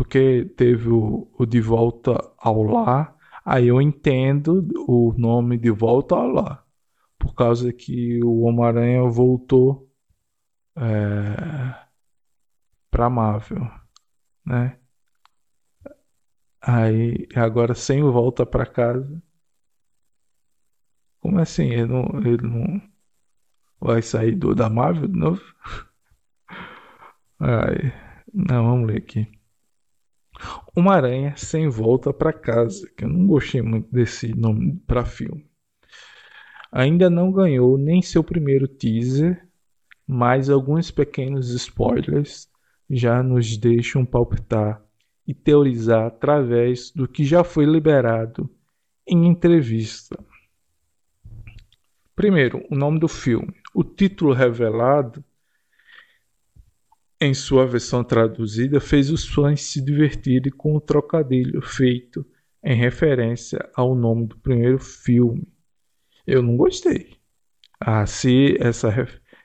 [0.00, 3.14] porque teve o, o De Volta ao Lar,
[3.50, 6.64] aí eu entendo o nome De Volta Lar,
[7.18, 9.90] por causa que o Homem-Aranha voltou
[10.76, 11.90] é,
[13.10, 13.68] Marvel,
[14.46, 14.78] né?
[16.60, 19.22] Aí agora sem volta para casa.
[21.20, 21.64] Como assim?
[21.70, 22.82] Ele não, ele não
[23.80, 25.42] vai sair do da Marvel de novo?
[27.40, 27.92] Ai,
[28.32, 29.39] não, vamos ler aqui.
[30.74, 35.48] Uma aranha sem volta para casa, que eu não gostei muito desse nome para filme.
[36.72, 39.46] Ainda não ganhou nem seu primeiro teaser,
[40.06, 42.48] mas alguns pequenos spoilers
[42.88, 44.82] já nos deixam palpitar
[45.26, 48.50] e teorizar através do que já foi liberado
[49.06, 50.18] em entrevista.
[52.14, 53.54] Primeiro, o nome do filme.
[53.74, 55.24] O título revelado
[57.20, 62.24] em sua versão traduzida, fez os fãs se divertirem com o trocadilho feito
[62.64, 65.46] em referência ao nome do primeiro filme.
[66.26, 67.18] Eu não gostei.
[67.78, 68.88] Ah, se essa,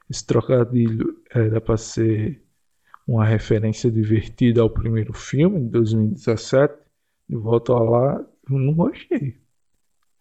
[0.10, 2.42] esse trocadilho era para ser
[3.08, 6.74] uma referência divertida ao primeiro filme, de 2017,
[7.30, 9.38] de volta lá, eu não gostei.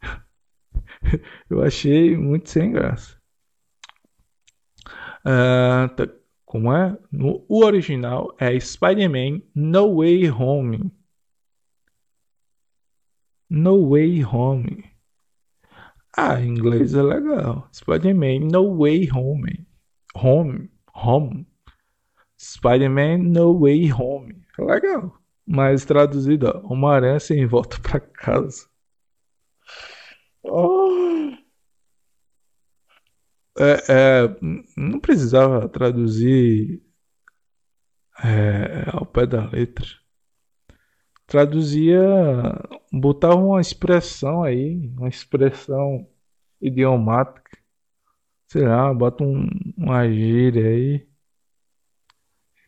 [1.48, 3.16] eu achei muito sem graça.
[5.26, 6.23] Uh,
[6.54, 6.96] como é?
[7.10, 10.92] No, o original é Spider-Man No Way Home.
[13.50, 14.84] No Way Home.
[16.16, 17.68] Ah, em inglês é legal.
[17.74, 19.66] Spider-Man No Way Home.
[20.14, 20.70] Home.
[20.94, 21.44] Home.
[22.40, 24.40] Spider-Man No Way Home.
[24.56, 25.20] É legal.
[25.44, 28.68] Mas traduzido, Homem-Aranha sem volta pra casa.
[30.44, 31.13] Oh.
[33.56, 33.92] É,
[34.24, 34.36] é,
[34.76, 36.82] não precisava traduzir
[38.22, 39.86] é, ao pé da letra.
[41.26, 42.00] Traduzia,
[42.92, 46.06] botava uma expressão aí, uma expressão
[46.60, 47.58] idiomática.
[48.48, 51.08] Sei lá, bota um, uma gíria aí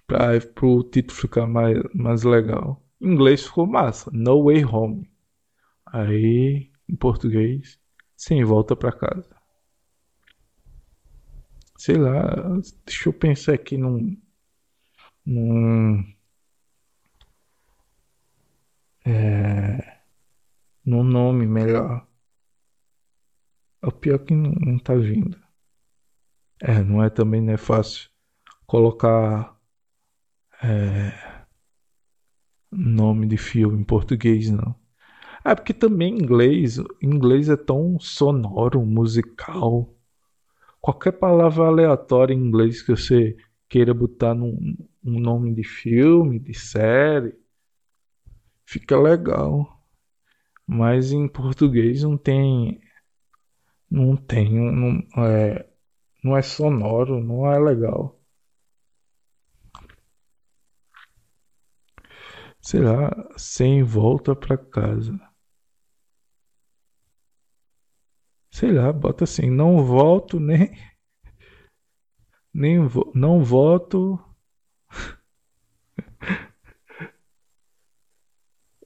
[0.07, 2.83] para o título ficar mais, mais legal.
[3.01, 5.11] Em inglês ficou massa, No Way Home.
[5.87, 7.79] Aí, em português,
[8.17, 9.36] sem volta para casa.
[11.79, 12.23] Sei lá,
[12.85, 14.17] deixa eu pensar aqui num.
[15.25, 16.05] num.
[19.05, 20.01] É,
[20.85, 22.07] num nome melhor.
[23.83, 25.39] É o pior que não, não tá vindo.
[26.61, 28.11] É, não é também não é fácil
[28.67, 29.57] colocar
[30.63, 31.13] é,
[32.71, 34.75] nome de filme em português, não.
[35.45, 39.96] É porque também inglês, inglês é tão sonoro, musical.
[40.87, 43.37] Qualquer palavra aleatória em inglês que você
[43.69, 47.35] queira botar num um nome de filme, de série,
[48.65, 49.83] fica legal.
[50.65, 52.81] Mas em português não tem.
[53.91, 54.55] Não tem.
[54.55, 55.69] Não é,
[56.23, 58.21] não é sonoro, não é legal.
[62.61, 65.19] sei lá, sem volta para casa.
[68.57, 70.71] Sei lá, bota assim, não volto nem
[72.55, 74.19] nem vo, não voto.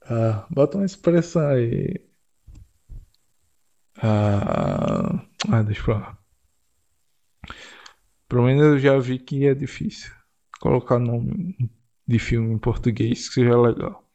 [0.02, 2.04] Ah, bota uma expressão aí.
[4.02, 6.20] Ah, ah deixa eu falar
[8.28, 10.12] pelo menos eu já vi que é difícil
[10.60, 11.56] colocar nome
[12.06, 14.09] de filme em português que seja legal.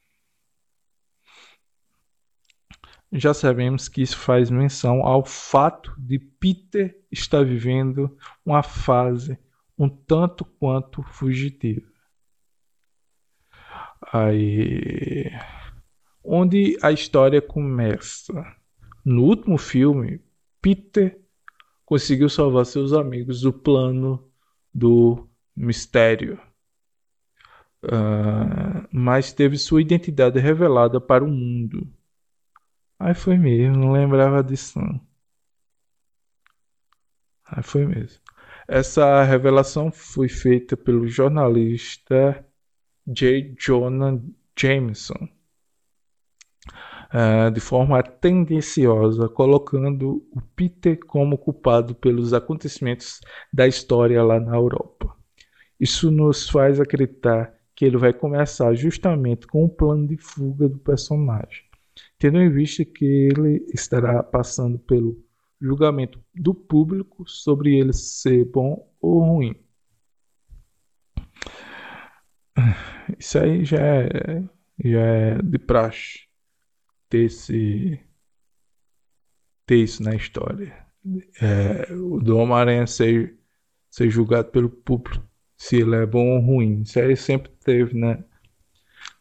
[3.15, 9.37] Já sabemos que isso faz menção ao fato de Peter estar vivendo uma fase
[9.77, 11.85] um tanto quanto fugitiva.
[14.13, 15.31] Aí,
[16.23, 18.33] onde a história começa.
[19.03, 20.21] No último filme,
[20.61, 21.19] Peter
[21.85, 24.31] conseguiu salvar seus amigos do plano
[24.73, 26.39] do mistério
[27.85, 31.87] uh, mas teve sua identidade revelada para o mundo.
[32.99, 34.99] Aí foi mesmo, não lembrava disso não.
[37.45, 38.21] Aí foi mesmo.
[38.67, 42.43] Essa revelação foi feita pelo jornalista
[43.07, 43.55] J.
[43.59, 44.19] Jonah
[44.57, 45.29] Jameson
[47.15, 53.21] uh, de forma tendenciosa, colocando o Peter como culpado pelos acontecimentos
[53.51, 55.15] da história lá na Europa.
[55.79, 60.77] Isso nos faz acreditar que ele vai começar justamente com o plano de fuga do
[60.77, 61.64] personagem,
[62.25, 65.23] tendo em vista que ele estará passando pelo
[65.61, 69.55] julgamento do público sobre ele ser bom ou ruim.
[73.19, 74.43] Isso aí já é,
[74.83, 76.21] já é de praxe
[77.07, 77.99] ter, esse,
[79.67, 80.75] ter isso na história.
[81.39, 83.37] É, o do Homem-Aranha ser,
[83.87, 85.23] ser julgado pelo público
[85.55, 86.81] se ele é bom ou ruim.
[86.81, 88.23] Isso aí sempre teve, né?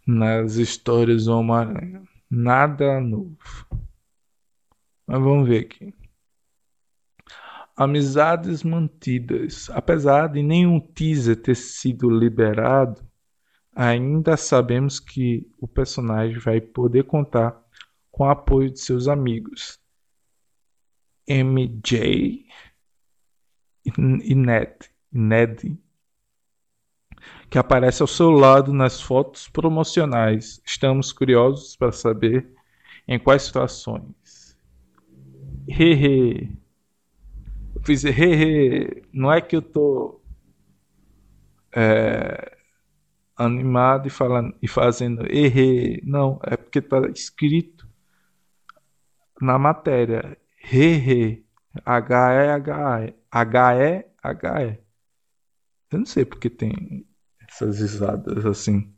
[0.07, 2.14] Nas histórias do Homem-Aranha.
[2.35, 3.39] Nada novo.
[5.07, 5.95] Mas vamos ver aqui.
[7.77, 9.71] Amizades mantidas.
[9.71, 13.07] Apesar de nenhum teaser ter sido liberado,
[13.73, 17.57] ainda sabemos que o personagem vai poder contar
[18.11, 19.79] com o apoio de seus amigos.
[21.29, 22.47] MJ
[23.87, 24.91] e Ned.
[25.13, 25.79] Ned
[27.55, 30.61] que aparece ao seu lado nas fotos promocionais.
[30.67, 32.53] Estamos curiosos para saber
[33.07, 34.59] em quais situações.
[35.69, 36.51] Hehe.
[37.77, 39.05] Eu fiz hehe.
[39.13, 40.21] Não é que eu tô
[41.77, 42.59] é,
[43.37, 46.03] animado e, falando, e fazendo hehe.
[46.05, 47.89] Não, é porque está escrito
[49.41, 50.37] na matéria.
[50.57, 51.47] Hehe.
[51.87, 53.15] H-E-H-E.
[53.31, 54.79] H-E-H-E.
[55.93, 57.07] Eu não sei porque tem
[57.55, 58.93] essas risadas assim.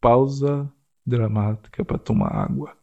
[0.00, 0.70] Pausa
[1.04, 2.76] dramática para tomar água.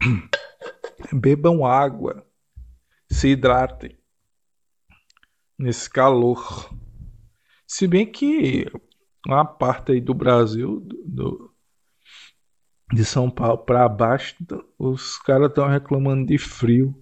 [1.12, 2.24] Bebam água.
[3.10, 3.98] se hidratem
[5.58, 6.72] nesse calor.
[7.66, 8.66] Se bem que
[9.26, 11.54] uma parte aí do Brasil, do, do
[12.92, 14.36] de São Paulo para baixo,
[14.78, 16.94] os caras estão reclamando de frio.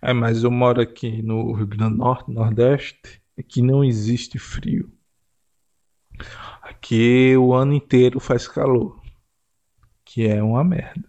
[0.00, 4.92] É, mas eu moro aqui no Rio Grande do Norte, Nordeste, que não existe frio.
[6.62, 9.00] Aqui o ano inteiro faz calor,
[10.04, 11.08] que é uma merda.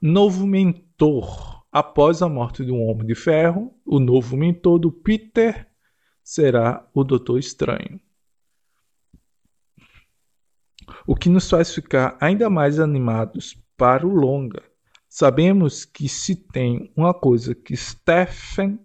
[0.00, 1.62] Novo mentor.
[1.70, 5.66] Após a morte do Homem de Ferro, o novo mentor do Peter
[6.22, 7.98] será o Doutor Estranho.
[11.06, 14.62] O que nos faz ficar ainda mais animados para o longa.
[15.14, 18.80] Sabemos que se tem uma coisa que Stephen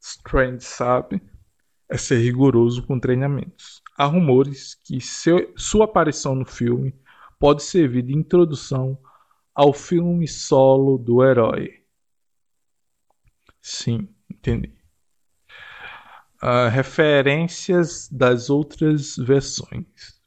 [0.00, 1.22] Strange sabe,
[1.88, 3.80] é ser rigoroso com treinamentos.
[3.96, 6.92] Há rumores que seu, sua aparição no filme
[7.38, 8.98] pode servir de introdução
[9.54, 11.84] ao filme solo do herói.
[13.62, 14.74] Sim, entendi.
[16.42, 20.20] Uh, referências das outras versões.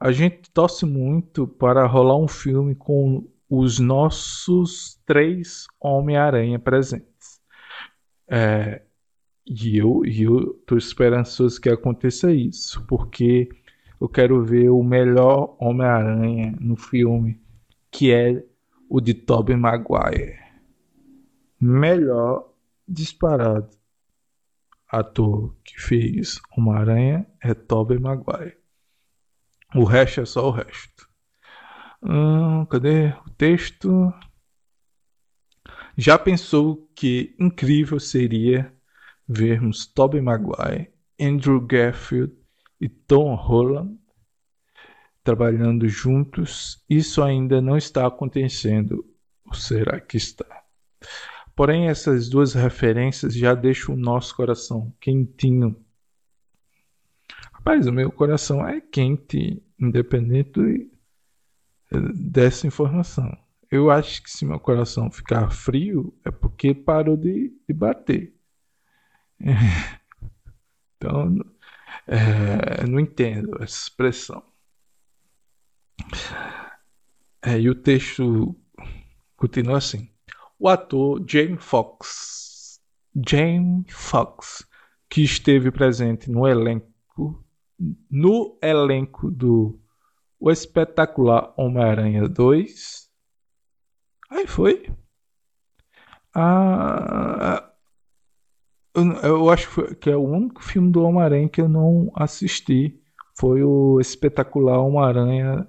[0.00, 7.40] A gente torce muito para rolar um filme com os nossos três Homem-Aranha presentes.
[8.28, 8.82] É,
[9.46, 13.48] e eu, e eu esperançoso que aconteça isso, porque
[14.00, 17.40] eu quero ver o melhor Homem-Aranha no filme,
[17.90, 18.44] que é
[18.88, 20.38] o de Tobey Maguire.
[21.60, 22.52] Melhor
[22.86, 23.70] disparado
[24.88, 28.56] ator que fez Homem-Aranha é Tobey Maguire.
[29.74, 31.08] O resto é só o resto.
[32.04, 34.12] Hum, cadê o texto?
[35.96, 38.72] Já pensou que incrível seria
[39.26, 42.34] vermos Tobey Maguire, Andrew Garfield
[42.80, 43.98] e Tom Holland
[45.22, 46.84] trabalhando juntos?
[46.90, 49.04] Isso ainda não está acontecendo.
[49.46, 50.44] Ou será que está?
[51.56, 55.84] Porém, essas duas referências já deixam o nosso coração quentinho
[57.64, 60.90] Rapaz, o meu coração é quente, independente
[61.90, 63.36] dessa informação.
[63.70, 68.34] Eu acho que se meu coração ficar frio é porque parou de, de bater.
[70.96, 71.36] Então,
[72.06, 74.42] é, não entendo essa expressão.
[77.42, 78.56] É, e o texto
[79.36, 80.10] continua assim.
[80.58, 82.80] O ator Jamie Foxx,
[83.28, 84.66] Jamie Foxx,
[85.10, 86.94] que esteve presente no elenco
[88.10, 89.80] no elenco do
[90.44, 93.08] O Espetacular Homem-Aranha 2.
[94.28, 94.94] Aí foi.
[96.34, 97.72] Ah,
[99.22, 103.02] eu acho que é o único filme do Homem-Aranha que eu não assisti.
[103.38, 105.66] Foi o Espetacular Homem-Aranha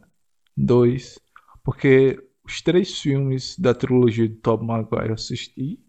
[0.58, 1.20] 2.
[1.64, 5.80] Porque os três filmes da trilogia de Tom Maguire eu assisti.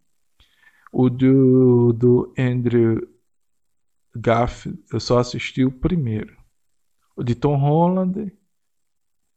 [0.93, 3.01] O do, do Andrew
[4.15, 6.37] Gaff, eu só assisti o primeiro.
[7.17, 8.33] O de Tom Holland.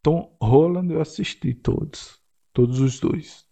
[0.10, 2.20] Tom Holland eu assisti todos.
[2.52, 3.46] Todos os dois.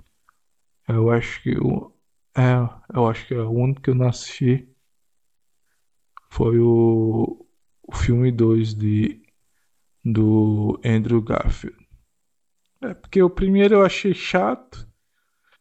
[0.87, 1.93] Eu acho que o.
[2.35, 2.55] É,
[2.95, 4.67] eu acho que é o único que eu não assisti
[6.31, 7.45] foi o,
[7.83, 9.21] o filme 2 de
[10.03, 11.77] do Andrew Garfield.
[12.81, 14.87] É porque o primeiro eu achei chato.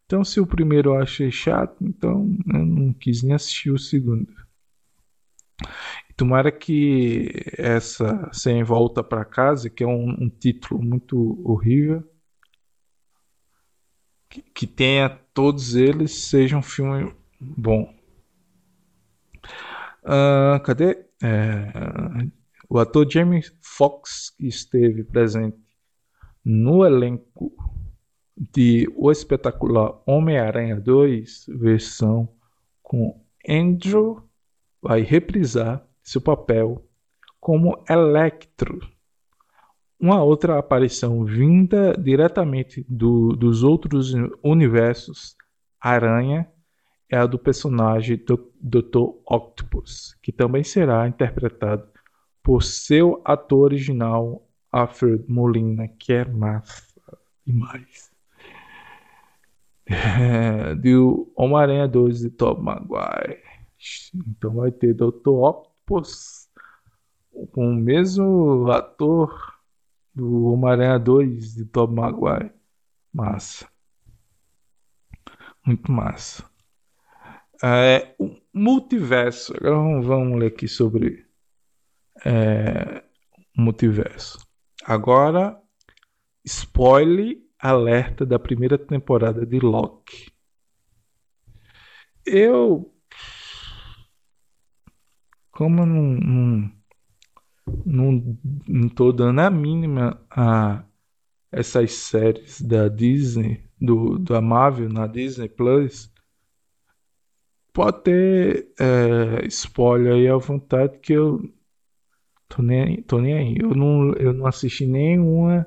[0.07, 4.33] Então se o primeiro eu achei chato, então eu não quis nem assistir o segundo.
[6.17, 12.03] Tomara que essa Sem Volta para Casa, que é um, um, título muito horrível,
[14.31, 17.95] que, que, tenha todos eles, seja um filme bom.
[20.03, 21.05] Uh, cadê?
[21.23, 21.73] É,
[22.69, 25.59] o ator Jamie Foxx esteve presente
[26.43, 27.53] no elenco
[28.37, 32.29] de O Espetacular Homem-Aranha 2, versão
[32.83, 34.27] com Andrew
[34.81, 36.87] vai reprisar seu papel
[37.41, 38.79] como Electro.
[39.99, 45.37] Uma outra aparição vinda diretamente do, dos outros universos
[45.81, 46.49] Aranha
[47.11, 49.19] é a do personagem do Dr.
[49.29, 51.89] Octopus, que também será interpretado
[52.43, 56.85] por seu ator original Alfred Molina, que é massa
[57.45, 58.15] demais.
[59.89, 63.41] É, do Homem-Aranha 2 de Tom Maguire.
[64.15, 65.29] Então vai ter Dr.
[65.29, 69.55] Octopus com o mesmo ator
[70.15, 72.51] do Homem-Aranha 2 de Tom Maguire.
[73.13, 73.67] Massa.
[75.65, 76.45] Muito massa.
[77.63, 79.55] É, o multiverso.
[79.57, 81.27] Agora vamos, vamos ler aqui sobre
[82.25, 83.03] é,
[83.57, 84.39] multiverso.
[84.85, 85.61] Agora,
[86.45, 90.31] spoiler alerta da primeira temporada de Loki.
[92.25, 92.93] Eu.
[95.57, 96.73] Como eu não, não,
[97.87, 98.39] não,
[98.69, 100.85] não tô dando a mínima a
[101.51, 106.13] essas séries da Disney, do, do Marvel na Disney Plus,
[107.73, 111.41] pode ter é, spoiler aí à vontade que eu
[112.49, 113.57] tô nem, tô nem aí.
[113.59, 115.67] Eu não, eu não assisti nenhuma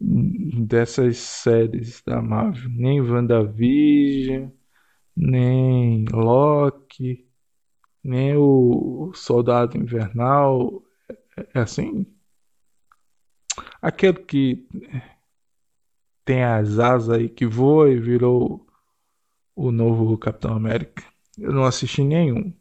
[0.00, 4.48] dessas séries da Marvel, nem WandaVision,
[5.14, 7.26] nem Loki,
[8.04, 10.82] nem o Soldado Invernal.
[11.54, 12.06] É assim.
[13.80, 14.66] Aquele que
[16.24, 18.66] tem as asas aí que voa e virou
[19.56, 21.02] o novo Capitão América.
[21.38, 22.52] Eu não assisti nenhum.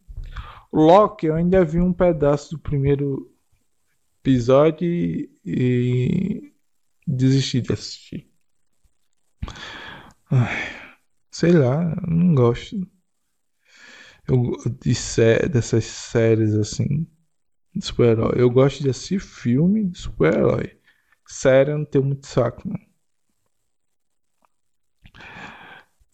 [0.71, 3.31] Loki, eu ainda vi um pedaço do primeiro
[4.21, 6.53] episódio e, e
[7.05, 8.27] desisti de assistir.
[10.31, 10.83] Ai.
[11.33, 12.87] Sei lá, não gosto.
[14.27, 17.07] Eu, de sé dessas séries assim
[17.75, 18.33] de super-herói.
[18.35, 20.77] Eu gosto de assistir filme de super-herói.
[21.27, 22.79] Série eu não tenho muito saco, não.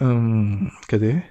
[0.01, 1.21] Hum, cadê?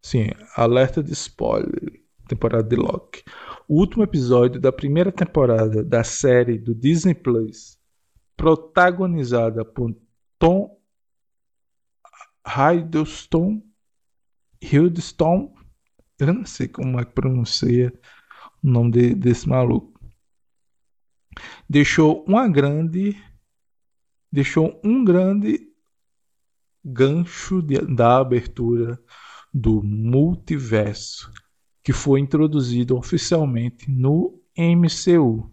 [0.00, 2.02] Sim, alerta de spoiler.
[2.26, 3.22] Temporada de Loki.
[3.68, 7.78] O último episódio da primeira temporada da série do Disney Plus,
[8.36, 9.94] protagonizada por
[10.38, 10.78] Tom
[12.46, 13.62] Hiddleston,
[14.60, 15.53] Hiddleston,
[16.18, 17.92] eu não sei como é que pronuncia
[18.62, 19.92] o nome de, desse maluco.
[21.68, 23.16] Deixou uma grande,
[24.30, 25.68] deixou um grande
[26.84, 29.00] gancho de, da abertura
[29.52, 31.32] do multiverso
[31.82, 35.52] que foi introduzido oficialmente no MCU.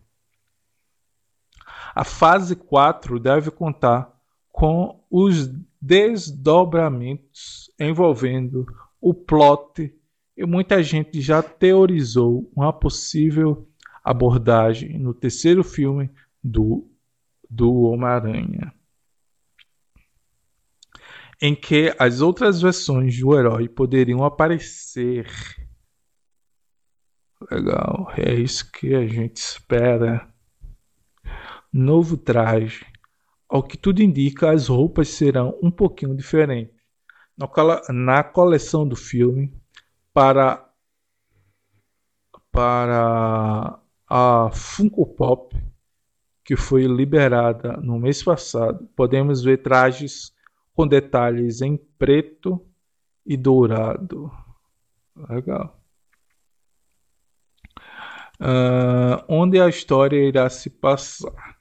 [1.94, 4.18] A fase 4 deve contar
[4.50, 5.50] com os
[5.82, 8.66] desdobramentos envolvendo
[9.02, 9.94] o plot
[10.42, 13.70] e muita gente já teorizou uma possível
[14.04, 16.10] abordagem no terceiro filme
[16.44, 16.90] do,
[17.48, 18.74] do Homem-Aranha,
[21.40, 25.28] em que as outras versões do herói poderiam aparecer.
[27.52, 30.28] Legal, é isso que a gente espera.
[31.72, 32.84] Novo traje
[33.48, 36.74] ao que tudo indica, as roupas serão um pouquinho diferentes.
[37.90, 39.61] Na coleção do filme,
[40.14, 40.70] para,
[42.52, 45.56] para a Funko Pop,
[46.44, 50.34] que foi liberada no mês passado, podemos ver trajes
[50.74, 52.66] com detalhes em preto
[53.26, 54.32] e dourado.
[55.30, 55.80] Legal.
[58.40, 61.60] Uh, onde a história irá se passar?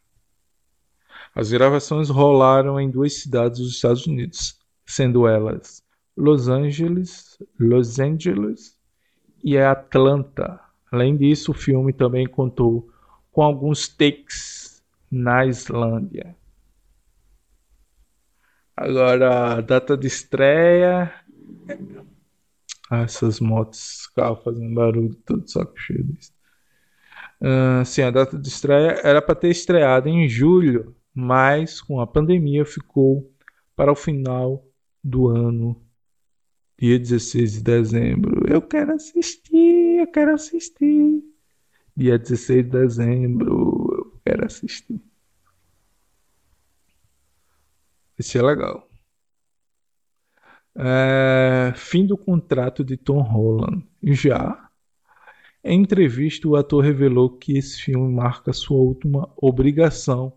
[1.34, 5.84] As gravações rolaram em duas cidades dos Estados Unidos, sendo elas
[6.20, 8.78] Los Angeles, Los Angeles
[9.42, 10.60] e Atlanta.
[10.90, 12.90] Além disso, o filme também contou
[13.32, 16.36] com alguns takes na Islândia.
[18.76, 21.12] Agora, a data de estreia.
[22.90, 26.32] Ah, essas motos, carro fazendo barulho, todo saco cheio disso.
[27.40, 32.06] Uh, sim, a data de estreia era para ter estreado em julho mas com a
[32.06, 33.30] pandemia ficou
[33.74, 34.64] para o final
[35.02, 35.80] do ano,
[36.80, 38.50] dia 16 de dezembro.
[38.50, 41.22] Eu quero assistir, eu quero assistir.
[41.94, 44.98] Dia 16 de dezembro, eu quero assistir.
[48.18, 48.88] Esse é legal.
[50.74, 53.86] É, fim do contrato de Tom Holland.
[54.02, 54.70] Já.
[55.62, 60.32] Em entrevista, o ator revelou que esse filme marca sua última obrigação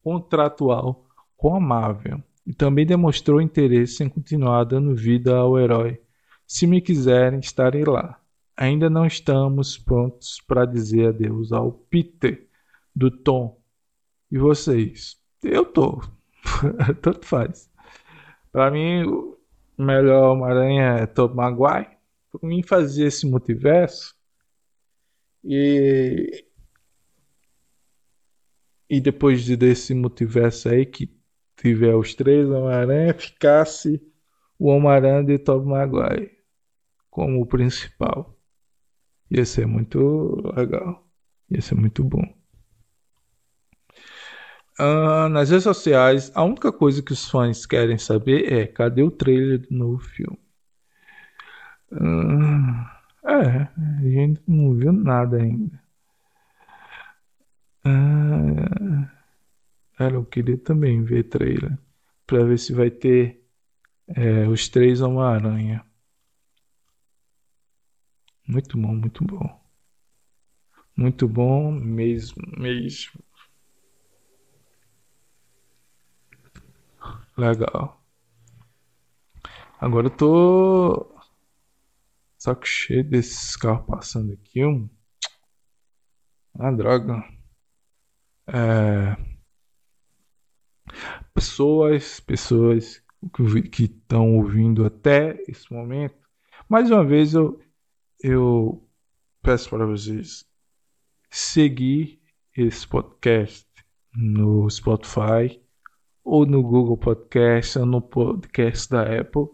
[0.00, 6.00] contratual com a Marvel e também demonstrou interesse em continuar dando vida ao herói.
[6.46, 8.20] Se me quiserem, estarei lá.
[8.56, 12.48] Ainda não estamos prontos para dizer adeus ao Peter
[12.94, 13.60] do Tom.
[14.30, 15.16] E vocês?
[15.42, 16.02] Eu tô.
[17.00, 17.70] Tanto faz.
[18.50, 19.38] Para mim, o
[19.78, 21.96] melhor Homem-Aranha é Tom Maguire.
[22.30, 24.14] Por mim, fazer esse multiverso.
[25.44, 26.44] E
[28.92, 31.10] e depois desse multiverso aí que
[31.62, 34.02] tiver os três Homem-Aranha, ficasse
[34.58, 36.30] o Homem-Aranha de Tobey Maguire
[37.08, 38.36] como o principal.
[39.30, 41.06] Ia ser muito legal.
[41.50, 42.22] Ia ser muito bom.
[44.80, 49.10] Uh, nas redes sociais, a única coisa que os fãs querem saber é cadê o
[49.10, 50.38] trailer do novo filme.
[51.92, 55.80] Uh, é, a gente não viu nada ainda.
[57.84, 59.21] Ah,
[59.96, 61.78] cara, eu queria também ver trailer.
[62.26, 63.42] para ver se vai ter
[64.08, 65.84] é, os três Homem-Aranha.
[68.46, 69.60] Muito bom, muito bom.
[70.96, 73.20] Muito bom mesmo, mesmo.
[77.36, 78.00] Legal.
[79.80, 81.12] Agora eu tô
[82.38, 84.64] saco cheio desses carros passando aqui.
[84.64, 84.88] Um...
[86.58, 87.24] Ah, droga.
[88.46, 89.31] É...
[91.34, 93.02] Pessoas, pessoas
[93.70, 96.16] que estão ouvindo até esse momento.
[96.68, 97.60] Mais uma vez eu,
[98.22, 98.86] eu
[99.42, 100.44] peço para vocês
[101.30, 102.20] seguir
[102.56, 103.66] esse podcast
[104.14, 105.60] no Spotify
[106.24, 109.48] ou no Google Podcast ou no podcast da Apple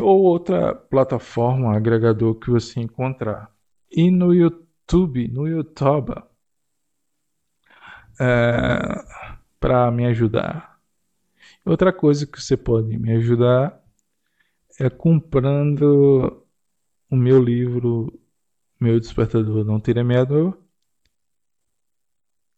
[0.00, 3.50] ou outra plataforma agregador que você encontrar.
[3.90, 6.12] E no YouTube, no YouTube,
[8.20, 9.04] é,
[9.60, 10.80] para me ajudar.
[11.64, 13.82] Outra coisa que você pode me ajudar
[14.78, 16.44] é comprando
[17.10, 18.12] o meu livro
[18.78, 20.56] meu despertador não teria medo.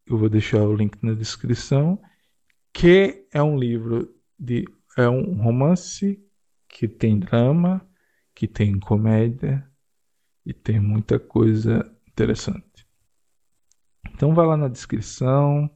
[0.04, 2.00] Eu vou deixar o link na descrição.
[2.72, 4.64] Que é um livro de.
[4.96, 6.20] É um romance
[6.68, 7.86] que tem drama,
[8.34, 9.64] que tem comédia
[10.44, 12.67] e tem muita coisa interessante.
[14.18, 15.70] Então vá lá na descrição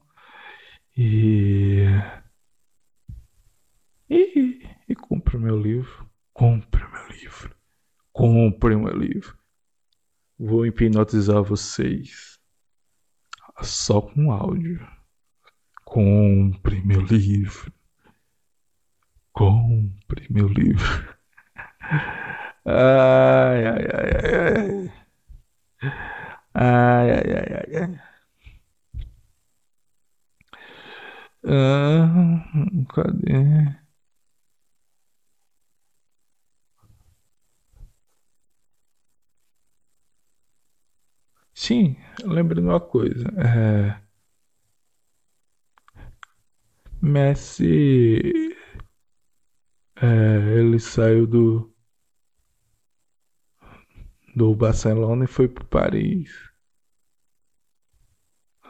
[0.97, 1.85] e.
[4.11, 6.11] E, e compre o meu livro.
[6.35, 7.55] Compre o meu livro.
[8.13, 9.39] Compre o meu livro.
[10.37, 12.41] Vou hipnotizar vocês
[13.63, 14.85] só com áudio.
[15.85, 17.73] Compre meu livro.
[19.33, 21.17] Compre meu livro.
[22.67, 24.93] Ai, ai, ai, ai.
[26.55, 28.12] Ai, ai, ai, ai, ai.
[31.45, 32.45] Ah,
[32.93, 33.39] cadê?
[41.55, 43.27] Sim, lembrei de uma coisa.
[43.39, 43.99] É...
[47.03, 48.23] Messi.
[49.97, 51.73] É, ele saiu do.
[54.37, 56.31] do Barcelona e foi para Paris.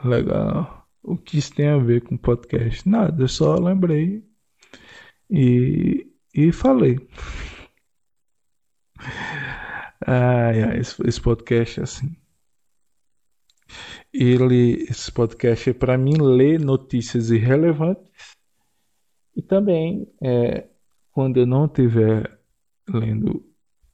[0.05, 0.82] Legal.
[1.03, 2.89] O que isso tem a ver com podcast?
[2.89, 4.25] Nada, eu só lembrei
[5.31, 6.99] e, e falei.
[10.07, 12.17] Ai, ai, esse, esse podcast é assim
[14.13, 18.37] ele, esse podcast é para mim ler notícias irrelevantes
[19.35, 20.69] e também é,
[21.13, 22.39] quando eu não estiver
[22.87, 23.43] lendo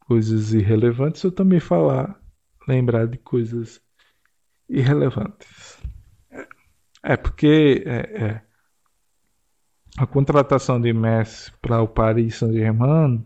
[0.01, 2.21] coisas irrelevantes, eu também falar,
[2.67, 3.81] lembrar de coisas
[4.69, 5.79] irrelevantes.
[7.03, 8.43] É porque é, é,
[9.97, 13.25] a contratação de Messi para o Paris Saint-Germain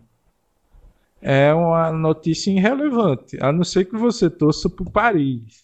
[1.20, 5.62] é uma notícia irrelevante, a não ser que você torça para o Paris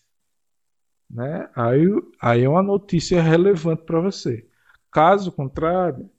[1.10, 1.48] né?
[1.54, 1.86] Aí,
[2.20, 4.46] aí é uma notícia relevante para você.
[4.90, 6.10] Caso contrário,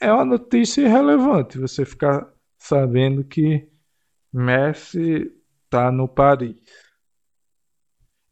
[0.00, 3.68] é uma notícia irrelevante você ficar sabendo que
[4.32, 5.32] Messi
[5.64, 6.56] está no Paris.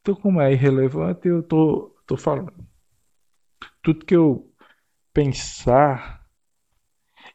[0.00, 2.69] Então, como é irrelevante, eu tô, tô falando.
[3.82, 4.52] Tudo que eu
[5.12, 6.26] pensar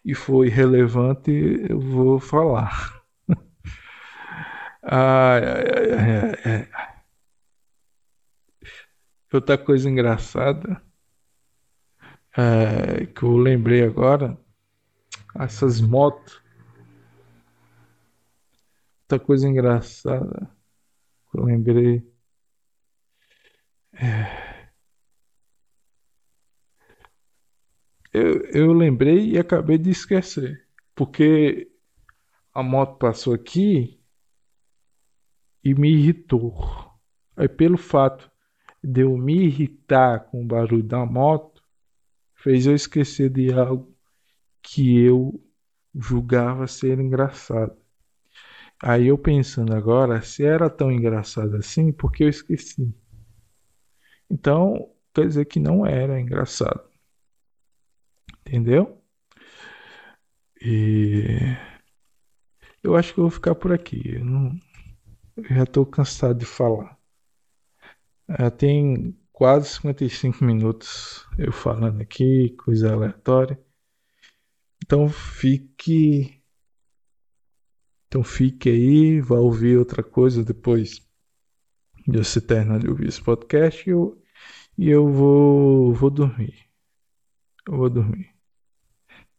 [0.03, 1.31] e for irrelevante,
[1.69, 3.03] eu vou falar.
[4.83, 6.95] ai, ai, ai.
[9.33, 10.81] Outra coisa engraçada
[12.37, 14.37] é, que eu lembrei agora,
[15.39, 16.41] essas motos.
[19.03, 20.49] Outra coisa engraçada
[21.31, 22.03] que eu lembrei.
[23.93, 24.54] É,
[28.15, 30.65] eu, eu lembrei e acabei de esquecer.
[30.95, 31.69] Porque
[32.53, 33.99] a moto passou aqui
[35.63, 36.55] e me irritou.
[37.35, 38.31] Aí pelo fato
[38.81, 41.61] de eu me irritar com o barulho da moto
[42.35, 43.93] fez eu esquecer de algo
[44.61, 45.37] que eu
[45.93, 47.75] julgava ser engraçado.
[48.81, 52.93] Aí eu pensando agora, se era tão engraçado assim, porque eu esqueci.
[54.29, 56.94] Então, quer dizer que não era engraçado.
[58.45, 59.01] Entendeu?
[60.61, 61.55] E
[62.83, 64.15] eu acho que eu vou ficar por aqui.
[64.15, 64.55] Eu, não...
[65.37, 66.97] eu já estou cansado de falar.
[68.27, 73.59] É, tem quase 55 minutos eu falando aqui, coisa aleatória.
[74.83, 76.41] Então fique.
[78.07, 81.01] Então fique aí, vá ouvir outra coisa depois
[82.07, 84.21] de você terminar de ouvir esse podcast e eu,
[84.77, 86.69] e eu vou, vou dormir.
[87.67, 88.34] Eu vou dormir.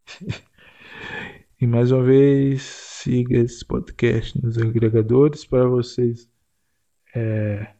[1.60, 6.28] e mais uma vez, siga esse podcast nos agregadores para vocês
[7.14, 7.74] é,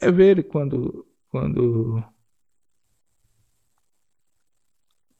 [0.00, 2.02] é ver quando quando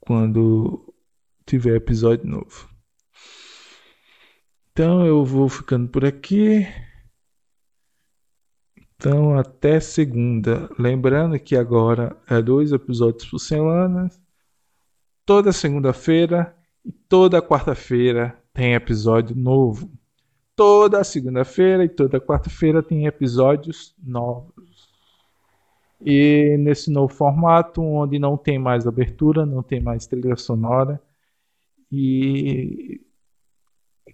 [0.01, 0.95] quando
[1.47, 2.68] tiver episódio novo.
[4.72, 6.66] Então eu vou ficando por aqui.
[8.97, 10.68] Então até segunda.
[10.78, 14.09] Lembrando que agora é dois episódios por semana.
[15.25, 19.91] Toda segunda-feira e toda quarta-feira tem episódio novo.
[20.55, 24.91] Toda segunda-feira e toda quarta-feira tem episódios novos.
[26.05, 31.01] E nesse novo formato, onde não tem mais abertura, não tem mais trilha sonora,
[31.91, 33.01] e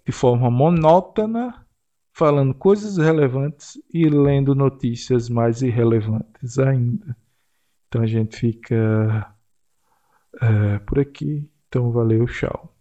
[0.05, 1.67] de forma monótona,
[2.13, 7.17] falando coisas relevantes e lendo notícias mais irrelevantes ainda.
[7.87, 9.35] Então a gente fica
[10.41, 11.51] é, por aqui.
[11.69, 12.78] Então valeu, tchau.